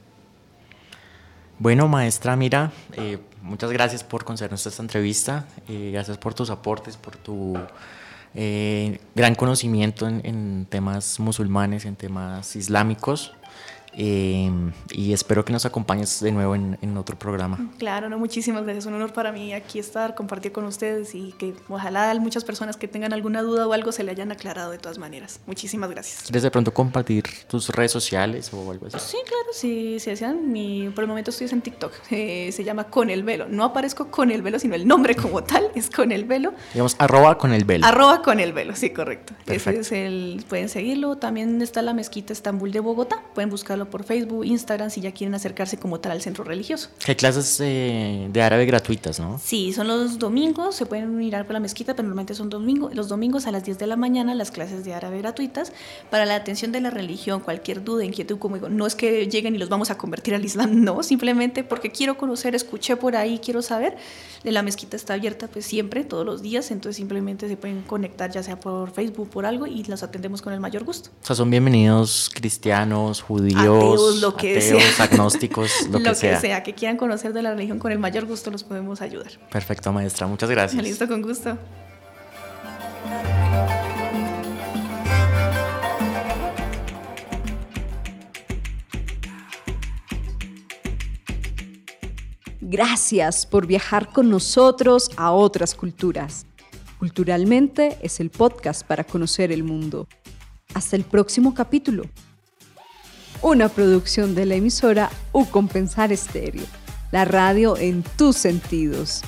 Bueno, 1.58 1.88
maestra 1.88 2.36
Mira, 2.36 2.70
eh, 2.92 3.18
muchas 3.42 3.72
gracias 3.72 4.04
por 4.04 4.24
concedernos 4.24 4.64
esta 4.64 4.80
entrevista, 4.80 5.46
eh, 5.68 5.90
gracias 5.92 6.16
por 6.16 6.32
tus 6.32 6.50
aportes, 6.50 6.96
por 6.96 7.16
tu 7.16 7.58
eh, 8.34 9.00
gran 9.16 9.34
conocimiento 9.34 10.06
en, 10.06 10.66
temas 10.70 11.18
musulmanes, 11.18 11.84
en 11.84 11.96
temas 11.96 12.54
islámicos. 12.54 13.34
Em, 13.92 14.72
y 14.90 15.12
espero 15.12 15.44
que 15.44 15.52
nos 15.52 15.66
acompañes 15.66 16.20
de 16.20 16.32
nuevo 16.32 16.54
en, 16.54 16.76
otro 16.98 17.18
programa. 17.18 17.70
Claro, 17.78 18.08
no, 18.08 18.18
muchísimas 18.18 18.64
gracias. 18.64 18.86
Un 18.86 18.94
honor 18.94 19.12
para 19.12 19.30
mí 19.30 19.52
aquí 19.52 19.78
estar, 19.78 20.14
compartir 20.14 20.50
con 20.50 20.64
ustedes 20.64 21.14
y 21.14 21.32
que 21.32 21.54
ojalá 21.68 22.12
muchas 22.18 22.44
personas 22.44 22.76
que 22.76 22.88
tengan 22.88 23.12
alguna 23.12 23.42
duda 23.42 23.68
o 23.68 23.72
algo 23.72 23.92
se 23.92 24.02
le 24.02 24.10
hayan 24.10 24.32
aclarado 24.32 24.72
de 24.72 24.78
todas 24.78 24.98
maneras. 24.98 25.40
Muchísimas 25.46 25.90
gracias. 25.90 26.22
¿Quieres 26.22 26.42
de 26.42 26.50
pronto 26.50 26.72
compartir 26.74 27.24
tus 27.48 27.68
redes 27.68 27.92
sociales 27.92 28.52
o 28.52 28.70
algo 28.70 28.86
así? 28.86 28.98
Sí, 28.98 29.16
claro, 29.24 29.48
si 29.52 30.00
se 30.00 30.10
desean. 30.10 30.50
Mi, 30.50 30.88
por 30.90 31.04
el 31.04 31.08
momento 31.08 31.30
estoy 31.30 31.48
en 31.50 31.62
TikTok. 31.62 31.92
Eh, 32.18 32.50
se 32.52 32.64
llama 32.64 32.84
Con 32.84 33.10
el 33.10 33.22
Velo. 33.22 33.46
No 33.48 33.64
aparezco 33.64 34.10
con 34.10 34.30
el 34.30 34.42
velo, 34.42 34.58
sino 34.58 34.74
el 34.74 34.88
nombre 34.88 35.14
como 35.14 35.44
tal 35.44 35.70
es 35.74 35.88
Con 35.88 36.10
el 36.10 36.24
Velo. 36.24 36.52
Digamos, 36.72 36.96
arroba 36.98 37.38
con 37.38 37.52
el 37.52 37.64
velo. 37.64 37.86
Arroba 37.86 38.22
con 38.22 38.40
el 38.40 38.52
velo, 38.52 38.74
sí, 38.74 38.90
correcto. 38.90 39.34
Ese 39.46 39.78
es 39.78 39.92
el, 39.92 40.44
pueden 40.48 40.68
seguirlo. 40.68 41.16
También 41.16 41.62
está 41.62 41.80
la 41.82 41.94
mezquita 41.94 42.32
Estambul 42.32 42.72
de 42.72 42.80
Bogotá. 42.80 43.22
Pueden 43.34 43.50
buscarlo 43.50 43.87
por 43.88 44.04
Facebook, 44.04 44.44
Instagram, 44.44 44.90
si 44.90 45.00
ya 45.00 45.12
quieren 45.12 45.34
acercarse 45.34 45.76
como 45.78 46.00
tal 46.00 46.12
al 46.12 46.22
centro 46.22 46.44
religioso. 46.44 46.88
Hay 47.06 47.16
clases 47.16 47.58
eh, 47.60 48.28
de 48.30 48.42
árabe 48.42 48.66
gratuitas, 48.66 49.20
¿no? 49.20 49.40
Sí, 49.42 49.72
son 49.72 49.88
los 49.88 50.18
domingos, 50.18 50.74
se 50.76 50.86
pueden 50.86 51.16
mirar 51.16 51.46
por 51.46 51.54
la 51.54 51.60
mezquita, 51.60 51.94
pero 51.94 52.08
normalmente 52.08 52.34
son 52.34 52.50
domingos, 52.50 52.94
los 52.94 53.08
domingos 53.08 53.46
a 53.46 53.52
las 53.52 53.64
10 53.64 53.78
de 53.78 53.86
la 53.86 53.96
mañana 53.96 54.34
las 54.34 54.50
clases 54.50 54.84
de 54.84 54.94
árabe 54.94 55.18
gratuitas 55.18 55.72
para 56.10 56.26
la 56.26 56.36
atención 56.36 56.72
de 56.72 56.80
la 56.80 56.90
religión, 56.90 57.40
cualquier 57.40 57.84
duda, 57.84 58.04
inquietud, 58.04 58.38
como 58.38 58.56
digo, 58.56 58.68
no 58.68 58.86
es 58.86 58.94
que 58.94 59.26
lleguen 59.28 59.54
y 59.54 59.58
los 59.58 59.68
vamos 59.68 59.90
a 59.90 59.98
convertir 59.98 60.34
al 60.34 60.44
Islam, 60.44 60.70
no, 60.84 61.02
simplemente 61.02 61.64
porque 61.64 61.90
quiero 61.90 62.16
conocer, 62.16 62.54
escuché 62.54 62.96
por 62.96 63.16
ahí, 63.16 63.38
quiero 63.38 63.62
saber. 63.62 63.96
La 64.44 64.62
mezquita 64.62 64.96
está 64.96 65.14
abierta 65.14 65.48
pues 65.48 65.66
siempre, 65.66 66.04
todos 66.04 66.24
los 66.24 66.42
días, 66.42 66.70
entonces 66.70 66.96
simplemente 66.96 67.48
se 67.48 67.56
pueden 67.56 67.82
conectar 67.82 68.30
ya 68.30 68.42
sea 68.42 68.60
por 68.60 68.92
Facebook, 68.92 69.28
por 69.28 69.46
algo 69.46 69.66
y 69.66 69.82
los 69.84 70.02
atendemos 70.02 70.42
con 70.42 70.52
el 70.52 70.60
mayor 70.60 70.84
gusto. 70.84 71.10
O 71.22 71.26
sea, 71.26 71.34
son 71.36 71.50
bienvenidos 71.50 72.30
cristianos, 72.32 73.20
judíos, 73.20 73.67
lo 73.74 74.36
que 74.36 74.56
ateos, 74.56 75.00
agnósticos, 75.00 75.70
lo, 75.90 75.98
que, 75.98 76.14
sea. 76.14 76.40
sea. 76.40 76.62
que 76.62 76.74
quieran 76.74 76.96
conocer 76.96 77.32
de 77.32 77.42
la 77.42 77.52
religión, 77.52 77.78
con 77.78 77.92
el 77.92 77.98
mayor 77.98 78.26
gusto 78.26 78.50
los 78.50 78.64
podemos 78.64 79.00
ayudar. 79.00 79.32
Perfecto, 79.50 79.92
maestra, 79.92 80.26
muchas 80.26 80.50
gracias. 80.50 80.82
Listo, 80.82 81.06
con 81.08 81.22
gusto. 81.22 81.58
Gracias 92.70 93.46
por 93.46 93.66
viajar 93.66 94.12
con 94.12 94.28
nosotros 94.28 95.10
a 95.16 95.32
otras 95.32 95.74
culturas. 95.74 96.44
Culturalmente 96.98 97.96
es 98.02 98.20
el 98.20 98.28
podcast 98.28 98.86
para 98.86 99.04
conocer 99.04 99.50
el 99.52 99.64
mundo. 99.64 100.06
Hasta 100.74 100.96
el 100.96 101.04
próximo 101.04 101.54
capítulo. 101.54 102.02
Una 103.40 103.68
producción 103.68 104.34
de 104.34 104.46
la 104.46 104.56
emisora 104.56 105.10
U 105.32 105.46
Compensar 105.46 106.10
Estéreo, 106.10 106.64
la 107.12 107.24
radio 107.24 107.76
en 107.76 108.02
tus 108.16 108.36
sentidos, 108.36 109.22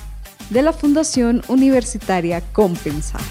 de 0.49 0.61
la 0.61 0.73
Fundación 0.73 1.41
Universitaria 1.47 2.41
Compensar. 2.51 3.21